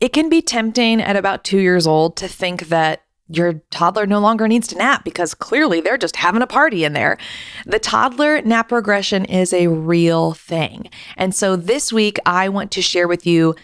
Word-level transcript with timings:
It 0.00 0.12
can 0.12 0.28
be 0.28 0.42
tempting 0.42 1.00
at 1.00 1.16
about 1.16 1.42
two 1.42 1.58
years 1.58 1.86
old 1.86 2.16
to 2.18 2.28
think 2.28 2.68
that 2.68 3.02
your 3.28 3.54
toddler 3.70 4.06
no 4.06 4.20
longer 4.20 4.48
needs 4.48 4.68
to 4.68 4.76
nap 4.76 5.04
because 5.04 5.34
clearly 5.34 5.80
they're 5.80 5.98
just 5.98 6.16
having 6.16 6.40
a 6.40 6.46
party 6.46 6.84
in 6.84 6.94
there. 6.94 7.18
The 7.66 7.78
toddler 7.78 8.40
nap 8.42 8.72
regression 8.72 9.24
is 9.24 9.52
a 9.52 9.66
real 9.66 10.32
thing. 10.32 10.88
And 11.16 11.34
so 11.34 11.56
this 11.56 11.92
week, 11.92 12.18
I 12.24 12.48
want 12.48 12.70
to 12.72 12.82
share 12.82 13.06
with 13.08 13.26
you 13.26 13.54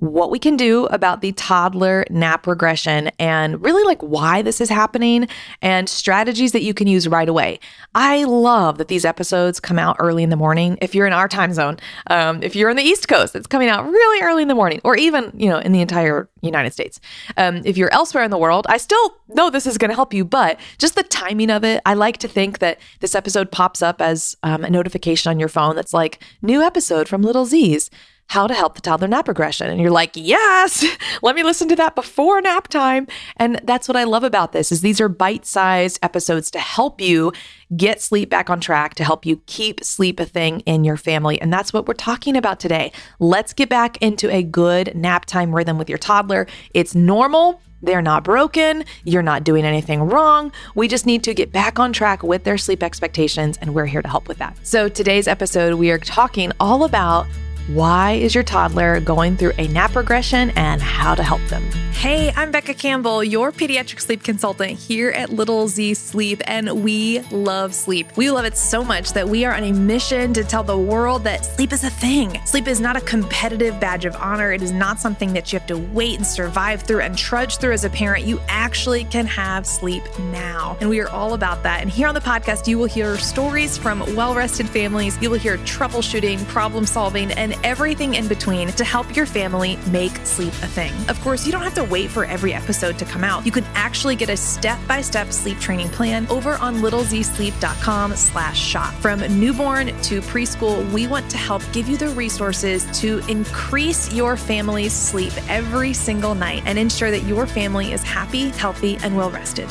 what 0.00 0.30
we 0.30 0.38
can 0.38 0.56
do 0.56 0.86
about 0.86 1.20
the 1.20 1.32
toddler 1.32 2.04
nap 2.10 2.46
regression 2.46 3.10
and 3.18 3.62
really 3.62 3.84
like 3.84 4.00
why 4.00 4.42
this 4.42 4.60
is 4.60 4.68
happening 4.68 5.28
and 5.62 5.88
strategies 5.88 6.52
that 6.52 6.62
you 6.62 6.74
can 6.74 6.86
use 6.86 7.06
right 7.06 7.28
away. 7.28 7.60
I 7.94 8.24
love 8.24 8.78
that 8.78 8.88
these 8.88 9.04
episodes 9.04 9.60
come 9.60 9.78
out 9.78 9.96
early 9.98 10.22
in 10.22 10.30
the 10.30 10.36
morning. 10.36 10.78
If 10.80 10.94
you're 10.94 11.06
in 11.06 11.12
our 11.12 11.28
time 11.28 11.52
zone, 11.52 11.78
um, 12.08 12.42
if 12.42 12.56
you're 12.56 12.70
on 12.70 12.76
the 12.76 12.82
East 12.82 13.08
Coast, 13.08 13.36
it's 13.36 13.46
coming 13.46 13.68
out 13.68 13.84
really 13.84 14.22
early 14.22 14.42
in 14.42 14.48
the 14.48 14.54
morning, 14.54 14.80
or 14.84 14.96
even 14.96 15.32
you 15.34 15.48
know 15.48 15.58
in 15.58 15.72
the 15.72 15.80
entire 15.80 16.28
United 16.40 16.72
States. 16.72 16.98
Um, 17.36 17.60
if 17.64 17.76
you're 17.76 17.92
elsewhere 17.92 18.24
in 18.24 18.30
the 18.30 18.38
world, 18.38 18.66
I 18.68 18.78
still 18.78 19.16
know 19.28 19.50
this 19.50 19.66
is 19.66 19.78
going 19.78 19.90
to 19.90 19.94
help 19.94 20.14
you, 20.14 20.24
but 20.24 20.58
just 20.78 20.94
the 20.94 21.02
timing 21.02 21.50
of 21.50 21.64
it, 21.64 21.82
I 21.84 21.94
like 21.94 22.16
to 22.18 22.28
think 22.28 22.58
that 22.60 22.80
this 23.00 23.14
episode 23.14 23.52
pops 23.52 23.82
up 23.82 24.00
as 24.00 24.36
um, 24.42 24.64
a 24.64 24.70
notification 24.70 25.30
on 25.30 25.38
your 25.38 25.48
phone 25.48 25.76
that's 25.76 25.92
like 25.92 26.22
new 26.40 26.62
episode 26.62 27.08
from 27.08 27.22
Little 27.22 27.44
Z's 27.44 27.90
how 28.30 28.46
to 28.46 28.54
help 28.54 28.76
the 28.76 28.80
toddler 28.80 29.08
nap 29.08 29.26
regression. 29.26 29.68
And 29.68 29.80
you're 29.80 29.90
like, 29.90 30.12
yes, 30.14 30.86
let 31.22 31.34
me 31.34 31.42
listen 31.42 31.68
to 31.68 31.74
that 31.74 31.96
before 31.96 32.40
nap 32.40 32.68
time. 32.68 33.08
And 33.36 33.60
that's 33.64 33.88
what 33.88 33.96
I 33.96 34.04
love 34.04 34.22
about 34.22 34.52
this 34.52 34.70
is 34.70 34.82
these 34.82 35.00
are 35.00 35.08
bite-sized 35.08 35.98
episodes 36.00 36.48
to 36.52 36.60
help 36.60 37.00
you 37.00 37.32
get 37.76 38.00
sleep 38.00 38.30
back 38.30 38.48
on 38.48 38.60
track, 38.60 38.94
to 38.94 39.04
help 39.04 39.26
you 39.26 39.42
keep 39.46 39.82
sleep 39.82 40.20
a 40.20 40.24
thing 40.24 40.60
in 40.60 40.84
your 40.84 40.96
family. 40.96 41.40
And 41.40 41.52
that's 41.52 41.72
what 41.72 41.88
we're 41.88 41.94
talking 41.94 42.36
about 42.36 42.60
today. 42.60 42.92
Let's 43.18 43.52
get 43.52 43.68
back 43.68 44.00
into 44.00 44.30
a 44.30 44.44
good 44.44 44.94
nap 44.94 45.24
time 45.24 45.52
rhythm 45.52 45.76
with 45.76 45.88
your 45.88 45.98
toddler. 45.98 46.46
It's 46.72 46.94
normal. 46.94 47.60
They're 47.82 48.00
not 48.00 48.22
broken. 48.22 48.84
You're 49.02 49.22
not 49.22 49.42
doing 49.42 49.64
anything 49.64 50.02
wrong. 50.02 50.52
We 50.76 50.86
just 50.86 51.04
need 51.04 51.24
to 51.24 51.34
get 51.34 51.50
back 51.50 51.80
on 51.80 51.92
track 51.92 52.22
with 52.22 52.44
their 52.44 52.58
sleep 52.58 52.84
expectations, 52.84 53.58
and 53.60 53.74
we're 53.74 53.86
here 53.86 54.02
to 54.02 54.08
help 54.08 54.28
with 54.28 54.38
that. 54.38 54.56
So, 54.62 54.88
today's 54.88 55.26
episode, 55.26 55.74
we 55.74 55.90
are 55.90 55.98
talking 55.98 56.52
all 56.60 56.84
about 56.84 57.26
why 57.68 58.12
is 58.12 58.34
your 58.34 58.44
toddler 58.44 59.00
going 59.00 59.36
through 59.36 59.52
a 59.58 59.68
nap 59.68 59.94
regression 59.94 60.50
and 60.50 60.82
how 60.82 61.14
to 61.14 61.22
help 61.22 61.42
them? 61.48 61.62
Hey, 62.00 62.32
I'm 62.34 62.50
Becca 62.50 62.72
Campbell, 62.72 63.22
your 63.22 63.52
pediatric 63.52 64.00
sleep 64.00 64.22
consultant 64.22 64.78
here 64.78 65.10
at 65.10 65.28
Little 65.28 65.68
Z 65.68 65.92
Sleep, 65.92 66.40
and 66.46 66.82
we 66.82 67.20
love 67.30 67.74
sleep. 67.74 68.16
We 68.16 68.30
love 68.30 68.46
it 68.46 68.56
so 68.56 68.82
much 68.82 69.12
that 69.12 69.28
we 69.28 69.44
are 69.44 69.54
on 69.54 69.64
a 69.64 69.72
mission 69.72 70.32
to 70.32 70.42
tell 70.42 70.62
the 70.62 70.78
world 70.78 71.24
that 71.24 71.44
sleep 71.44 71.74
is 71.74 71.84
a 71.84 71.90
thing. 71.90 72.40
Sleep 72.46 72.68
is 72.68 72.80
not 72.80 72.96
a 72.96 73.02
competitive 73.02 73.78
badge 73.78 74.06
of 74.06 74.16
honor, 74.16 74.50
it 74.50 74.62
is 74.62 74.72
not 74.72 74.98
something 74.98 75.34
that 75.34 75.52
you 75.52 75.58
have 75.58 75.68
to 75.68 75.76
wait 75.76 76.16
and 76.16 76.26
survive 76.26 76.80
through 76.80 77.02
and 77.02 77.18
trudge 77.18 77.58
through 77.58 77.74
as 77.74 77.84
a 77.84 77.90
parent. 77.90 78.24
You 78.24 78.40
actually 78.48 79.04
can 79.04 79.26
have 79.26 79.66
sleep 79.66 80.02
now, 80.32 80.78
and 80.80 80.88
we 80.88 81.00
are 81.00 81.10
all 81.10 81.34
about 81.34 81.62
that. 81.64 81.82
And 81.82 81.90
here 81.90 82.08
on 82.08 82.14
the 82.14 82.20
podcast, 82.22 82.66
you 82.66 82.78
will 82.78 82.86
hear 82.86 83.18
stories 83.18 83.76
from 83.76 84.00
well 84.16 84.34
rested 84.34 84.70
families, 84.70 85.20
you 85.20 85.28
will 85.28 85.38
hear 85.38 85.58
troubleshooting, 85.58 86.42
problem 86.46 86.86
solving, 86.86 87.30
and 87.32 87.49
everything 87.64 88.14
in 88.14 88.28
between 88.28 88.68
to 88.68 88.84
help 88.84 89.14
your 89.14 89.26
family 89.26 89.78
make 89.90 90.14
sleep 90.24 90.52
a 90.62 90.66
thing. 90.66 90.92
Of 91.08 91.20
course, 91.20 91.46
you 91.46 91.52
don't 91.52 91.62
have 91.62 91.74
to 91.74 91.84
wait 91.84 92.10
for 92.10 92.24
every 92.24 92.54
episode 92.54 92.98
to 92.98 93.04
come 93.04 93.24
out. 93.24 93.44
You 93.46 93.52
can 93.52 93.64
actually 93.74 94.16
get 94.16 94.28
a 94.28 94.36
step-by-step 94.36 95.32
sleep 95.32 95.58
training 95.58 95.88
plan 95.90 96.26
over 96.28 96.56
on 96.56 96.76
littlezsleep.com 96.76 98.16
slash 98.16 98.60
shop. 98.60 98.94
From 98.94 99.20
newborn 99.38 99.88
to 100.02 100.20
preschool, 100.22 100.90
we 100.92 101.06
want 101.06 101.30
to 101.30 101.36
help 101.36 101.62
give 101.72 101.88
you 101.88 101.96
the 101.96 102.08
resources 102.08 102.86
to 103.00 103.18
increase 103.28 104.12
your 104.12 104.36
family's 104.36 104.92
sleep 104.92 105.32
every 105.48 105.92
single 105.92 106.34
night 106.34 106.62
and 106.66 106.78
ensure 106.78 107.10
that 107.10 107.24
your 107.24 107.46
family 107.46 107.92
is 107.92 108.02
happy, 108.02 108.48
healthy, 108.50 108.98
and 109.02 109.16
well 109.16 109.30
rested. 109.30 109.68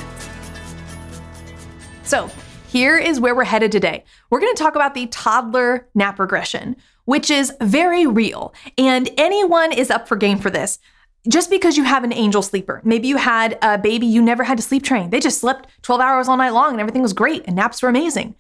So, 2.04 2.32
here 2.70 3.00
is 3.00 3.20
where 3.20 3.34
we're 3.34 3.46
headed 3.46 3.72
today. 3.72 4.04
We're 4.30 4.40
going 4.40 4.54
to 4.54 4.62
talk 4.62 4.76
about 4.76 4.94
the 4.94 5.08
toddler 5.08 5.88
nap 5.96 6.20
regression, 6.20 6.76
which 7.06 7.32
is 7.32 7.52
very 7.60 8.06
real. 8.06 8.54
And 8.78 9.10
anyone 9.18 9.72
is 9.72 9.90
up 9.90 10.08
for 10.08 10.16
game 10.16 10.38
for 10.38 10.52
this. 10.52 10.78
Just 11.28 11.50
because 11.50 11.78
you 11.78 11.84
have 11.84 12.04
an 12.04 12.14
angel 12.14 12.44
sleeper, 12.44 12.80
maybe 12.84 13.08
you 13.08 13.18
had 13.18 13.58
a 13.64 13.80
baby 13.80 14.06
you 14.06 14.22
never 14.22 14.44
had 14.44 14.58
to 14.60 14.64
sleep 14.64 14.84
train. 14.84 15.10
They 15.10 15.20
just 15.20 15.42
slept 15.42 15.68
12 15.82 16.00
hours 16.00 16.28
all 16.28 16.38
night 16.38 16.52
long 16.52 16.74
and 16.74 16.80
everything 16.80 17.02
was 17.02 17.12
great 17.12 17.44
and 17.48 17.56
naps 17.56 17.82
were 17.82 17.90
amazing. 17.90 18.36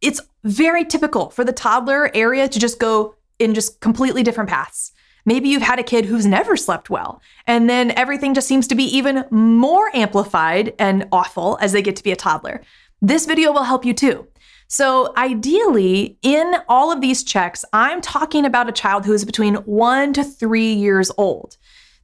It's 0.00 0.20
very 0.42 0.84
typical 0.84 1.30
for 1.30 1.44
the 1.44 1.52
toddler 1.52 2.10
area 2.14 2.48
to 2.48 2.58
just 2.58 2.80
go 2.80 3.14
in 3.38 3.54
just 3.54 3.78
completely 3.78 4.24
different 4.24 4.50
paths. 4.50 4.90
Maybe 5.24 5.50
you've 5.50 5.62
had 5.62 5.78
a 5.78 5.84
kid 5.84 6.06
who's 6.06 6.24
never 6.24 6.56
slept 6.56 6.88
well, 6.88 7.20
and 7.46 7.68
then 7.68 7.90
everything 7.90 8.32
just 8.32 8.48
seems 8.48 8.66
to 8.68 8.74
be 8.74 8.84
even 8.84 9.26
more 9.30 9.94
amplified 9.94 10.74
and 10.78 11.06
awful 11.12 11.58
as 11.60 11.72
they 11.72 11.82
get 11.82 11.96
to 11.96 12.02
be 12.02 12.12
a 12.12 12.16
toddler. 12.16 12.62
This 13.00 13.26
video 13.26 13.52
will 13.52 13.64
help 13.64 13.84
you 13.84 13.94
too. 13.94 14.26
So, 14.66 15.14
ideally, 15.16 16.18
in 16.20 16.56
all 16.68 16.92
of 16.92 17.00
these 17.00 17.24
checks, 17.24 17.64
I'm 17.72 18.00
talking 18.00 18.44
about 18.44 18.68
a 18.68 18.72
child 18.72 19.06
who 19.06 19.14
is 19.14 19.24
between 19.24 19.54
one 19.54 20.12
to 20.12 20.24
three 20.24 20.72
years 20.72 21.10
old. 21.16 21.56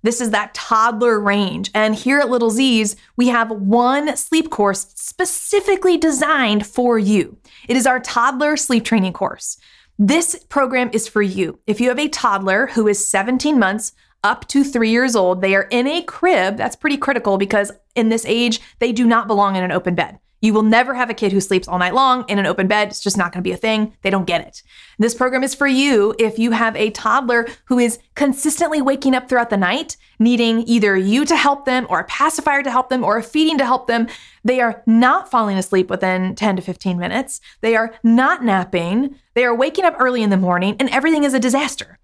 This 0.03 0.21
is 0.21 0.31
that 0.31 0.55
toddler 0.55 1.19
range. 1.19 1.71
And 1.75 1.95
here 1.95 2.21
at 2.21 2.31
Little 2.31 2.51
Z's, 2.51 2.95
we 3.17 3.29
have 3.29 3.51
one 3.51 4.17
sleep 4.17 4.51
course 4.51 4.87
specifically 4.95 5.97
designed 5.97 6.67
for 6.67 6.99
you. 6.99 7.39
It 7.69 7.77
is 7.77 7.87
our 7.87 8.01
toddler 8.01 8.57
sleep 8.57 8.85
training 8.85 9.15
course. 9.15 9.59
This 9.99 10.45
program 10.49 10.91
is 10.93 11.09
for 11.09 11.23
you. 11.23 11.59
If 11.67 11.81
you 11.81 11.89
have 11.89 11.99
a 11.99 12.09
toddler 12.09 12.69
who 12.69 12.87
is 12.87 13.07
17 13.09 13.59
months 13.59 13.93
up 14.23 14.47
to 14.49 14.63
three 14.63 14.91
years 14.91 15.17
old, 15.17 15.41
they 15.41 15.55
are 15.55 15.69
in 15.71 15.87
a 15.87 16.03
crib. 16.03 16.57
That's 16.57 16.77
pretty 16.77 16.99
critical 16.99 17.37
because 17.37 17.73
in 17.95 18.11
this 18.11 18.25
age, 18.27 18.61
they 18.79 18.93
do 18.93 19.07
not 19.07 19.27
belong 19.27 19.57
in 19.57 19.65
an 19.65 19.73
open 19.73 19.95
bed. 19.95 20.19
You 20.45 20.53
will 20.53 20.63
never 20.63 20.93
have 20.93 21.09
a 21.09 21.15
kid 21.15 21.33
who 21.33 21.41
sleeps 21.41 21.67
all 21.67 21.79
night 21.79 21.95
long 21.95 22.27
in 22.29 22.39
an 22.39 22.45
open 22.45 22.67
bed. 22.67 22.89
It's 22.89 23.01
just 23.01 23.17
not 23.17 23.33
going 23.33 23.43
to 23.43 23.49
be 23.49 23.55
a 23.55 23.57
thing. 23.57 23.97
They 24.03 24.11
don't 24.11 24.27
get 24.27 24.47
it. 24.47 24.63
This 24.99 25.15
program 25.15 25.43
is 25.43 25.55
for 25.55 25.67
you 25.67 26.15
if 26.19 26.39
you 26.39 26.51
have 26.51 26.77
a 26.77 26.91
toddler 26.91 27.47
who 27.65 27.79
is 27.79 27.99
consistently 28.15 28.83
waking 28.83 29.15
up 29.15 29.27
throughout 29.27 29.49
the 29.49 29.57
night, 29.57 29.97
needing 30.19 30.61
either 30.69 30.99
you 30.99 31.25
to 31.25 31.35
help 31.35 31.65
them 31.65 31.87
or 31.89 32.01
a 32.01 32.05
pacifier 32.05 32.63
to 32.63 32.71
help 32.71 32.91
them 32.91 33.03
or 33.03 33.17
a 33.17 33.23
feeding 33.23 33.57
to 33.57 33.65
help 33.65 33.87
them. 33.87 34.07
They 34.45 34.61
are 34.61 34.83
not 34.85 35.31
falling 35.31 35.57
asleep 35.57 35.89
within 35.89 36.35
10 36.35 36.57
to 36.57 36.63
15 36.63 36.99
minutes. 36.99 37.41
They 37.63 37.75
are 37.75 37.95
not 38.03 38.45
napping. 38.45 39.15
They 39.33 39.47
are 39.47 39.55
waking 39.55 39.87
up 39.87 39.97
early 39.99 40.23
in 40.23 40.29
the 40.29 40.37
morning 40.37 40.77
and 40.79 40.91
everything 40.91 41.25
is 41.25 41.33
a 41.33 41.41
disaster. 41.41 41.99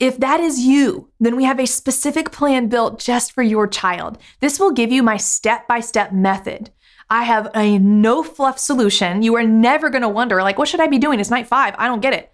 If 0.00 0.18
that 0.18 0.40
is 0.40 0.66
you, 0.66 1.10
then 1.20 1.36
we 1.36 1.44
have 1.44 1.60
a 1.60 1.66
specific 1.66 2.32
plan 2.32 2.66
built 2.66 2.98
just 2.98 3.30
for 3.30 3.44
your 3.44 3.68
child. 3.68 4.18
This 4.40 4.58
will 4.58 4.72
give 4.72 4.90
you 4.90 5.04
my 5.04 5.16
step 5.16 5.68
by 5.68 5.78
step 5.78 6.10
method 6.10 6.72
I 7.10 7.24
have 7.24 7.50
a 7.54 7.78
no 7.78 8.22
fluff 8.22 8.58
solution. 8.58 9.22
You 9.22 9.36
are 9.36 9.44
never 9.44 9.90
going 9.90 10.02
to 10.02 10.08
wonder, 10.08 10.42
like, 10.42 10.58
what 10.58 10.68
should 10.68 10.80
I 10.80 10.86
be 10.86 10.98
doing? 10.98 11.20
It's 11.20 11.30
night 11.30 11.46
five. 11.46 11.74
I 11.78 11.86
don't 11.86 12.00
get 12.00 12.14
it. 12.14 12.32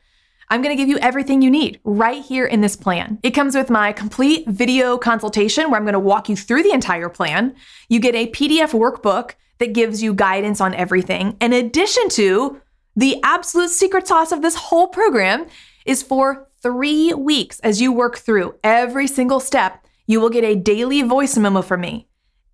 I'm 0.48 0.62
going 0.62 0.76
to 0.76 0.80
give 0.80 0.88
you 0.88 0.98
everything 0.98 1.42
you 1.42 1.50
need 1.50 1.80
right 1.84 2.24
here 2.24 2.44
in 2.44 2.60
this 2.60 2.74
plan. 2.74 3.20
It 3.22 3.30
comes 3.30 3.54
with 3.54 3.70
my 3.70 3.92
complete 3.92 4.48
video 4.48 4.98
consultation 4.98 5.70
where 5.70 5.78
I'm 5.78 5.84
going 5.84 5.92
to 5.92 6.00
walk 6.00 6.28
you 6.28 6.34
through 6.34 6.64
the 6.64 6.72
entire 6.72 7.08
plan. 7.08 7.54
You 7.88 8.00
get 8.00 8.16
a 8.16 8.30
PDF 8.30 8.72
workbook 8.72 9.34
that 9.58 9.74
gives 9.74 10.02
you 10.02 10.12
guidance 10.12 10.60
on 10.60 10.74
everything. 10.74 11.36
In 11.40 11.52
addition 11.52 12.08
to 12.10 12.60
the 12.96 13.20
absolute 13.22 13.70
secret 13.70 14.08
sauce 14.08 14.32
of 14.32 14.42
this 14.42 14.56
whole 14.56 14.88
program 14.88 15.46
is 15.86 16.02
for 16.02 16.48
three 16.62 17.14
weeks 17.14 17.60
as 17.60 17.80
you 17.80 17.92
work 17.92 18.18
through 18.18 18.56
every 18.64 19.06
single 19.06 19.38
step, 19.38 19.84
you 20.06 20.20
will 20.20 20.30
get 20.30 20.42
a 20.42 20.56
daily 20.56 21.02
voice 21.02 21.36
memo 21.36 21.62
from 21.62 21.82
me 21.82 22.08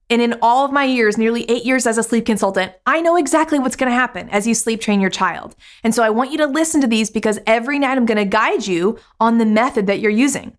and 0.08 0.22
in 0.22 0.36
all 0.40 0.64
of 0.64 0.72
my 0.72 0.84
years, 0.84 1.18
nearly 1.18 1.48
eight 1.50 1.64
years 1.64 1.86
as 1.86 1.98
a 1.98 2.02
sleep 2.02 2.26
consultant, 2.26 2.72
I 2.86 3.00
know 3.00 3.16
exactly 3.16 3.58
what's 3.58 3.74
going 3.74 3.90
to 3.90 3.96
happen 3.96 4.28
as 4.30 4.46
you 4.46 4.54
sleep 4.54 4.80
train 4.80 5.00
your 5.00 5.10
child. 5.10 5.56
And 5.82 5.94
so 5.94 6.02
I 6.02 6.10
want 6.10 6.30
you 6.30 6.38
to 6.38 6.46
listen 6.46 6.80
to 6.80 6.86
these 6.86 7.10
because 7.10 7.40
every 7.46 7.78
night 7.78 7.98
I'm 7.98 8.06
going 8.06 8.16
to 8.16 8.24
guide 8.24 8.66
you 8.66 8.98
on 9.18 9.38
the 9.38 9.46
method 9.46 9.86
that 9.88 9.98
you're 9.98 10.10
using. 10.10 10.56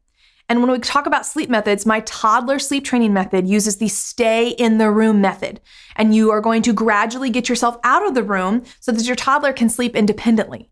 And 0.49 0.61
when 0.61 0.71
we 0.71 0.79
talk 0.79 1.05
about 1.05 1.25
sleep 1.25 1.49
methods, 1.49 1.85
my 1.85 2.01
toddler 2.01 2.59
sleep 2.59 2.83
training 2.85 3.13
method 3.13 3.47
uses 3.47 3.77
the 3.77 3.87
stay 3.87 4.49
in 4.49 4.77
the 4.77 4.91
room 4.91 5.21
method. 5.21 5.61
And 5.95 6.15
you 6.15 6.31
are 6.31 6.41
going 6.41 6.61
to 6.63 6.73
gradually 6.73 7.29
get 7.29 7.49
yourself 7.49 7.77
out 7.83 8.05
of 8.05 8.15
the 8.15 8.23
room 8.23 8.63
so 8.79 8.91
that 8.91 9.05
your 9.05 9.15
toddler 9.15 9.53
can 9.53 9.69
sleep 9.69 9.95
independently. 9.95 10.69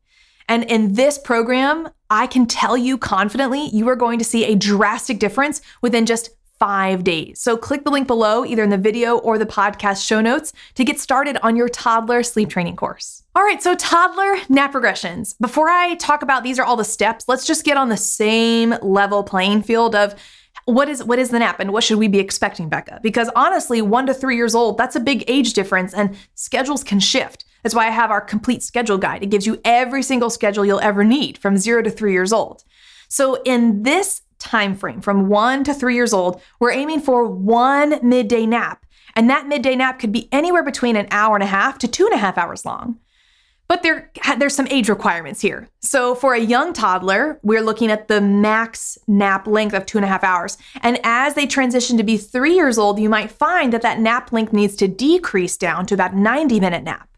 And 0.48 0.64
in 0.66 0.94
this 0.94 1.18
program, 1.18 1.90
I 2.10 2.28
can 2.28 2.46
tell 2.46 2.78
you 2.78 2.98
confidently, 2.98 3.70
you 3.70 3.88
are 3.90 3.96
going 3.96 4.20
to 4.20 4.26
see 4.26 4.46
a 4.46 4.56
drastic 4.56 5.20
difference 5.20 5.62
within 5.82 6.06
just 6.06 6.30
five 6.66 7.04
days. 7.04 7.40
So 7.40 7.58
click 7.58 7.84
the 7.84 7.92
link 7.92 8.08
below, 8.08 8.44
either 8.44 8.64
in 8.64 8.72
the 8.72 8.78
video 8.78 9.20
or 9.20 9.38
the 9.38 9.46
podcast 9.46 10.04
show 10.04 10.20
notes, 10.20 10.52
to 10.74 10.84
get 10.84 11.00
started 11.00 11.38
on 11.44 11.56
your 11.56 11.70
toddler 11.70 12.24
sleep 12.24 12.50
training 12.50 12.76
course. 12.76 13.22
All 13.36 13.44
right, 13.44 13.62
so 13.62 13.76
toddler 13.76 14.38
nap 14.50 14.74
regressions. 14.74 15.36
Before 15.40 15.70
I 15.70 15.94
talk 15.96 16.24
about 16.24 16.42
these 16.42 16.58
are 16.58 16.66
all 16.66 16.76
the 16.76 16.84
steps, 16.84 17.26
let's 17.28 17.46
just 17.46 17.66
get 17.66 17.78
on 17.78 17.90
the 17.90 17.98
same 17.98 18.74
level 18.82 19.22
playing 19.24 19.62
field 19.62 19.94
of 19.94 20.16
what 20.66 20.90
is 20.90 21.04
what 21.04 21.20
is 21.20 21.30
the 21.30 21.38
nap 21.38 21.60
and 21.60 21.72
what 21.72 21.84
should 21.84 22.00
we 22.00 22.08
be 22.08 22.18
expecting, 22.18 22.68
Becca? 22.68 23.00
Because 23.04 23.30
honestly, 23.36 23.84
one 23.84 24.08
to 24.08 24.14
three 24.16 24.36
years 24.36 24.56
old, 24.56 24.80
that's 24.80 24.96
a 24.96 25.00
big 25.00 25.24
age 25.28 25.54
difference 25.54 25.94
and 25.94 26.18
schedules 26.34 26.84
can 26.84 27.00
shift. 27.00 27.46
That's 27.62 27.76
why 27.76 27.86
I 27.86 27.92
have 27.92 28.10
our 28.10 28.22
complete 28.22 28.64
schedule 28.64 28.98
guide. 28.98 29.22
It 29.22 29.30
gives 29.30 29.46
you 29.46 29.62
every 29.64 30.02
single 30.02 30.32
schedule 30.32 30.66
you'll 30.66 30.80
ever 30.80 31.04
need 31.04 31.38
from 31.38 31.58
zero 31.58 31.84
to 31.84 31.92
three 31.92 32.14
years 32.14 32.34
old. 32.34 32.64
So 33.08 33.40
in 33.44 33.84
this 33.84 34.22
time 34.46 34.76
frame 34.76 35.02
from 35.02 35.28
one 35.28 35.64
to 35.64 35.74
three 35.74 35.96
years 35.96 36.14
old, 36.14 36.42
we're 36.60 36.72
aiming 36.72 37.02
for 37.02 37.26
one 37.26 38.00
midday 38.02 38.46
nap. 38.46 38.86
And 39.16 39.30
that 39.30 39.48
midday 39.48 39.76
nap 39.76 40.00
could 40.00 40.12
be 40.12 40.30
anywhere 40.32 40.64
between 40.64 40.96
an 40.96 41.08
hour 41.12 41.36
and 41.36 41.44
a 41.44 41.48
half 41.48 41.78
to 41.80 41.88
two 41.88 42.06
and 42.06 42.14
a 42.14 42.18
half 42.18 42.38
hours 42.38 42.66
long. 42.66 43.00
But 43.68 43.82
there, 43.82 44.12
there's 44.38 44.56
some 44.56 44.68
age 44.68 44.90
requirements 44.90 45.42
here. 45.42 45.68
So 45.80 46.14
for 46.14 46.36
a 46.36 46.40
young 46.40 46.74
toddler, 46.74 47.40
we're 47.42 47.64
looking 47.64 47.90
at 47.90 48.08
the 48.08 48.22
max 48.22 48.98
nap 49.08 49.48
length 49.48 49.74
of 49.74 49.88
two 49.88 49.98
and 49.98 50.06
a 50.06 50.08
half 50.08 50.24
hours. 50.24 50.58
And 50.82 51.00
as 51.04 51.34
they 51.34 51.48
transition 51.48 51.98
to 51.98 52.04
be 52.04 52.18
three 52.18 52.54
years 52.54 52.78
old, 52.78 53.00
you 53.00 53.10
might 53.10 53.32
find 53.32 53.74
that 53.74 53.82
that 53.82 54.00
nap 54.00 54.32
length 54.32 54.54
needs 54.54 54.76
to 54.78 54.88
decrease 54.88 55.58
down 55.58 55.88
to 55.88 55.96
about 55.96 56.16
90 56.16 56.60
minute 56.60 56.84
nap. 56.84 57.10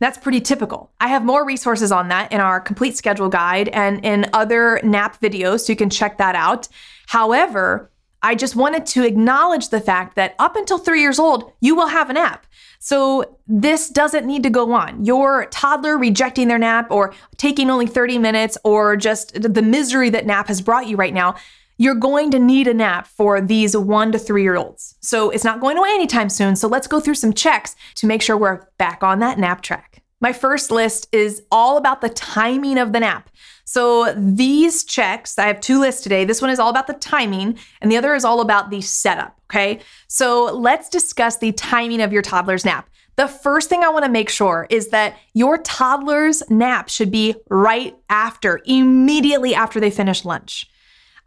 That's 0.00 0.18
pretty 0.18 0.40
typical. 0.40 0.90
I 1.00 1.08
have 1.08 1.24
more 1.24 1.44
resources 1.46 1.92
on 1.92 2.08
that 2.08 2.32
in 2.32 2.40
our 2.40 2.60
complete 2.60 2.96
schedule 2.96 3.28
guide 3.28 3.68
and 3.68 4.04
in 4.04 4.28
other 4.32 4.80
nap 4.82 5.20
videos, 5.20 5.60
so 5.60 5.72
you 5.72 5.76
can 5.76 5.90
check 5.90 6.18
that 6.18 6.34
out. 6.34 6.68
However, 7.06 7.90
I 8.22 8.34
just 8.34 8.56
wanted 8.56 8.86
to 8.86 9.04
acknowledge 9.04 9.68
the 9.68 9.80
fact 9.80 10.16
that 10.16 10.34
up 10.38 10.56
until 10.56 10.78
three 10.78 11.00
years 11.00 11.18
old, 11.18 11.52
you 11.60 11.76
will 11.76 11.88
have 11.88 12.10
a 12.10 12.14
nap. 12.14 12.46
So 12.78 13.38
this 13.46 13.88
doesn't 13.88 14.26
need 14.26 14.42
to 14.42 14.50
go 14.50 14.72
on. 14.72 15.04
Your 15.04 15.46
toddler 15.46 15.96
rejecting 15.96 16.48
their 16.48 16.58
nap 16.58 16.90
or 16.90 17.14
taking 17.36 17.70
only 17.70 17.86
30 17.86 18.18
minutes 18.18 18.58
or 18.64 18.96
just 18.96 19.40
the 19.40 19.62
misery 19.62 20.10
that 20.10 20.26
nap 20.26 20.48
has 20.48 20.60
brought 20.60 20.88
you 20.88 20.96
right 20.96 21.14
now, 21.14 21.36
you're 21.76 21.94
going 21.94 22.30
to 22.30 22.38
need 22.38 22.66
a 22.66 22.74
nap 22.74 23.06
for 23.06 23.40
these 23.40 23.76
one 23.76 24.12
to 24.12 24.18
three 24.18 24.42
year 24.42 24.56
olds. 24.56 24.96
So 25.00 25.30
it's 25.30 25.44
not 25.44 25.60
going 25.60 25.78
away 25.78 25.90
anytime 25.90 26.28
soon. 26.28 26.56
So 26.56 26.68
let's 26.68 26.86
go 26.86 27.00
through 27.00 27.14
some 27.14 27.32
checks 27.32 27.76
to 27.96 28.06
make 28.06 28.22
sure 28.22 28.36
we're 28.36 28.66
back 28.78 29.02
on 29.02 29.18
that 29.20 29.38
nap 29.38 29.62
track. 29.62 30.02
My 30.20 30.32
first 30.32 30.70
list 30.70 31.08
is 31.12 31.42
all 31.50 31.76
about 31.76 32.00
the 32.00 32.08
timing 32.08 32.78
of 32.78 32.92
the 32.92 33.00
nap. 33.00 33.28
So 33.64 34.14
these 34.16 34.84
checks, 34.84 35.38
I 35.38 35.46
have 35.46 35.60
two 35.60 35.78
lists 35.78 36.02
today. 36.02 36.24
This 36.24 36.40
one 36.40 36.50
is 36.50 36.58
all 36.58 36.70
about 36.70 36.86
the 36.86 36.94
timing, 36.94 37.58
and 37.80 37.90
the 37.90 37.96
other 37.96 38.14
is 38.14 38.24
all 38.24 38.40
about 38.40 38.70
the 38.70 38.80
setup. 38.80 39.36
Okay. 39.50 39.80
So 40.08 40.44
let's 40.44 40.88
discuss 40.88 41.38
the 41.38 41.52
timing 41.52 42.00
of 42.00 42.12
your 42.12 42.22
toddler's 42.22 42.64
nap. 42.64 42.88
The 43.16 43.28
first 43.28 43.68
thing 43.68 43.82
I 43.82 43.88
want 43.88 44.04
to 44.04 44.10
make 44.10 44.28
sure 44.28 44.66
is 44.70 44.88
that 44.88 45.16
your 45.32 45.58
toddler's 45.58 46.42
nap 46.50 46.88
should 46.88 47.10
be 47.10 47.34
right 47.48 47.96
after, 48.08 48.60
immediately 48.66 49.54
after 49.54 49.80
they 49.80 49.90
finish 49.90 50.24
lunch. 50.24 50.70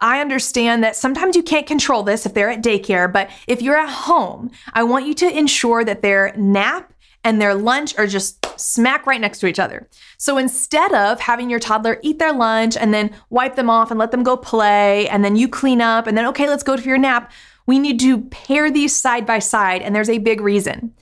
I 0.02 0.22
understand 0.22 0.84
that 0.84 0.96
sometimes 0.96 1.36
you 1.36 1.44
can't 1.44 1.68
control 1.68 2.04
this 2.04 2.26
if 2.26 2.34
they're 2.34 2.50
at 2.50 2.64
daycare, 2.64 3.12
but 3.12 3.30
if 3.48 3.62
you're 3.62 3.78
at 3.78 3.90
home, 3.90 4.52
I 4.74 4.84
want 4.84 5.06
you 5.06 5.14
to 5.16 5.38
ensure 5.38 5.84
that 5.84 6.02
their 6.02 6.34
nap 6.38 6.94
and 7.24 7.42
their 7.42 7.54
lunch 7.54 7.98
are 7.98 8.08
just 8.08 8.46
smack 8.58 9.06
right 9.06 9.20
next 9.20 9.40
to 9.40 9.48
each 9.48 9.60
other. 9.60 9.88
So 10.18 10.38
instead 10.38 10.94
of 10.94 11.20
having 11.20 11.50
your 11.50 11.60
toddler 11.60 12.00
eat 12.02 12.18
their 12.18 12.32
lunch 12.32 12.78
and 12.78 12.94
then 12.94 13.14
wipe 13.30 13.56
them 13.56 13.70
off 13.70 13.92
and 13.92 14.00
let 14.00 14.12
them 14.12 14.24
go 14.24 14.38
play, 14.38 15.08
and 15.10 15.24
then 15.24 15.36
you 15.36 15.50
clean 15.50 15.82
up, 15.82 16.08
and 16.08 16.18
then, 16.18 16.26
okay, 16.28 16.48
let's 16.48 16.64
go 16.64 16.78
for 16.78 16.88
your 16.88 16.98
nap, 16.98 17.32
we 17.66 17.78
need 17.78 18.00
to 18.00 18.22
pair 18.22 18.72
these 18.72 18.96
side 18.96 19.26
by 19.26 19.40
side. 19.40 19.82
And 19.82 19.94
there's 19.94 20.10
a 20.10 20.18
big 20.18 20.40
reason 20.40 20.94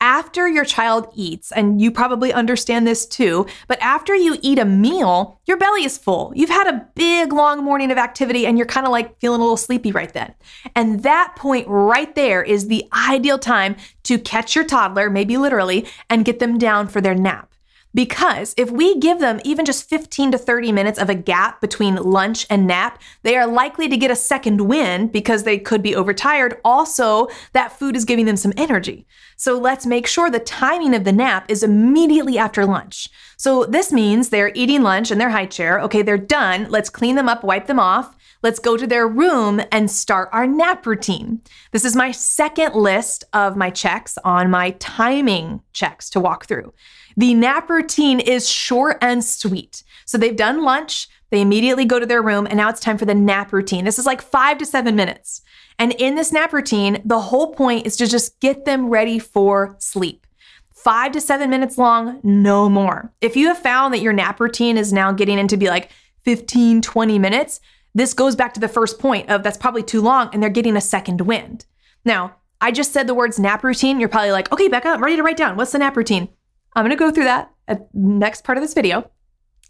after 0.00 0.48
your 0.48 0.64
child 0.64 1.08
eats, 1.14 1.52
and 1.52 1.80
you 1.80 1.90
probably 1.90 2.32
understand 2.32 2.86
this 2.86 3.06
too, 3.06 3.46
but 3.68 3.80
after 3.80 4.14
you 4.14 4.36
eat 4.42 4.58
a 4.58 4.64
meal, 4.64 5.40
your 5.46 5.56
belly 5.56 5.84
is 5.84 5.98
full. 5.98 6.32
You've 6.34 6.50
had 6.50 6.66
a 6.66 6.86
big 6.94 7.32
long 7.32 7.64
morning 7.64 7.90
of 7.90 7.98
activity 7.98 8.46
and 8.46 8.58
you're 8.58 8.66
kind 8.66 8.86
of 8.86 8.92
like 8.92 9.18
feeling 9.20 9.40
a 9.40 9.42
little 9.42 9.56
sleepy 9.56 9.92
right 9.92 10.12
then. 10.12 10.34
And 10.74 11.02
that 11.02 11.34
point 11.36 11.66
right 11.68 12.14
there 12.14 12.42
is 12.42 12.68
the 12.68 12.88
ideal 12.92 13.38
time 13.38 13.76
to 14.04 14.18
catch 14.18 14.54
your 14.54 14.64
toddler, 14.64 15.10
maybe 15.10 15.36
literally, 15.36 15.86
and 16.10 16.24
get 16.24 16.38
them 16.38 16.58
down 16.58 16.88
for 16.88 17.00
their 17.00 17.14
nap. 17.14 17.50
Because 17.94 18.54
if 18.58 18.70
we 18.70 18.98
give 18.98 19.20
them 19.20 19.40
even 19.42 19.64
just 19.64 19.88
15 19.88 20.32
to 20.32 20.38
30 20.38 20.70
minutes 20.70 20.98
of 20.98 21.08
a 21.08 21.14
gap 21.14 21.62
between 21.62 21.96
lunch 21.96 22.46
and 22.50 22.66
nap, 22.66 23.00
they 23.22 23.36
are 23.36 23.46
likely 23.46 23.88
to 23.88 23.96
get 23.96 24.10
a 24.10 24.16
second 24.16 24.60
win 24.62 25.08
because 25.08 25.44
they 25.44 25.58
could 25.58 25.82
be 25.82 25.96
overtired. 25.96 26.60
Also, 26.62 27.28
that 27.54 27.78
food 27.78 27.96
is 27.96 28.04
giving 28.04 28.26
them 28.26 28.36
some 28.36 28.52
energy. 28.56 29.06
So 29.36 29.58
let's 29.58 29.86
make 29.86 30.06
sure 30.06 30.30
the 30.30 30.40
timing 30.40 30.94
of 30.94 31.04
the 31.04 31.12
nap 31.12 31.50
is 31.50 31.62
immediately 31.62 32.36
after 32.36 32.66
lunch. 32.66 33.08
So 33.38 33.64
this 33.64 33.90
means 33.92 34.28
they're 34.28 34.52
eating 34.54 34.82
lunch 34.82 35.10
in 35.10 35.18
their 35.18 35.30
high 35.30 35.46
chair. 35.46 35.80
Okay, 35.80 36.02
they're 36.02 36.18
done. 36.18 36.66
Let's 36.68 36.90
clean 36.90 37.16
them 37.16 37.28
up, 37.28 37.44
wipe 37.44 37.66
them 37.66 37.80
off. 37.80 38.14
Let's 38.42 38.58
go 38.58 38.76
to 38.76 38.86
their 38.86 39.08
room 39.08 39.60
and 39.72 39.90
start 39.90 40.28
our 40.32 40.46
nap 40.46 40.86
routine. 40.86 41.40
This 41.72 41.84
is 41.84 41.96
my 41.96 42.10
second 42.10 42.74
list 42.74 43.24
of 43.32 43.56
my 43.56 43.70
checks 43.70 44.18
on 44.24 44.50
my 44.50 44.70
timing 44.72 45.62
checks 45.72 46.10
to 46.10 46.20
walk 46.20 46.46
through. 46.46 46.72
The 47.16 47.34
nap 47.34 47.70
routine 47.70 48.20
is 48.20 48.48
short 48.48 48.98
and 49.00 49.24
sweet. 49.24 49.82
So 50.04 50.18
they've 50.18 50.36
done 50.36 50.62
lunch, 50.62 51.08
they 51.30 51.40
immediately 51.40 51.84
go 51.84 51.98
to 51.98 52.06
their 52.06 52.22
room, 52.22 52.46
and 52.46 52.56
now 52.56 52.68
it's 52.68 52.80
time 52.80 52.98
for 52.98 53.04
the 53.04 53.14
nap 53.14 53.52
routine. 53.52 53.84
This 53.84 53.98
is 53.98 54.06
like 54.06 54.22
five 54.22 54.58
to 54.58 54.66
seven 54.66 54.94
minutes. 54.94 55.42
And 55.78 55.92
in 55.92 56.14
this 56.14 56.32
nap 56.32 56.52
routine, 56.52 57.02
the 57.04 57.20
whole 57.20 57.52
point 57.52 57.86
is 57.86 57.96
to 57.96 58.06
just 58.06 58.38
get 58.40 58.64
them 58.64 58.88
ready 58.88 59.18
for 59.18 59.76
sleep. 59.78 60.26
Five 60.74 61.12
to 61.12 61.20
seven 61.20 61.50
minutes 61.50 61.78
long, 61.78 62.20
no 62.22 62.68
more. 62.68 63.12
If 63.20 63.36
you 63.36 63.48
have 63.48 63.58
found 63.58 63.92
that 63.92 64.00
your 64.00 64.12
nap 64.12 64.38
routine 64.38 64.78
is 64.78 64.92
now 64.92 65.10
getting 65.10 65.38
into 65.38 65.56
be 65.56 65.68
like 65.68 65.90
15, 66.24 66.80
20 66.80 67.18
minutes, 67.18 67.60
this 67.94 68.14
goes 68.14 68.36
back 68.36 68.54
to 68.54 68.60
the 68.60 68.68
first 68.68 68.98
point 68.98 69.28
of 69.28 69.42
that's 69.42 69.56
probably 69.56 69.82
too 69.82 70.00
long 70.00 70.28
and 70.32 70.42
they're 70.42 70.50
getting 70.50 70.76
a 70.76 70.80
second 70.80 71.22
wind. 71.22 71.64
Now, 72.04 72.36
I 72.60 72.70
just 72.70 72.92
said 72.92 73.06
the 73.06 73.14
words 73.14 73.38
nap 73.38 73.64
routine. 73.64 73.98
You're 73.98 74.08
probably 74.08 74.32
like, 74.32 74.52
okay, 74.52 74.68
Becca, 74.68 74.88
I'm 74.88 75.02
ready 75.02 75.16
to 75.16 75.22
write 75.22 75.36
down. 75.36 75.56
What's 75.56 75.72
the 75.72 75.78
nap 75.78 75.96
routine? 75.96 76.28
I'm 76.76 76.84
going 76.84 76.90
to 76.90 76.96
go 76.96 77.10
through 77.10 77.24
that 77.24 77.50
at 77.66 77.92
next 77.94 78.44
part 78.44 78.58
of 78.58 78.62
this 78.62 78.74
video, 78.74 79.10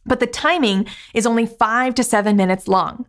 but 0.05 0.19
the 0.19 0.27
timing 0.27 0.89
is 1.15 1.25
only 1.25 1.47
five 1.47 1.95
to 1.95 2.05
seven 2.05 2.37
minutes 2.37 2.67
long. 2.67 3.07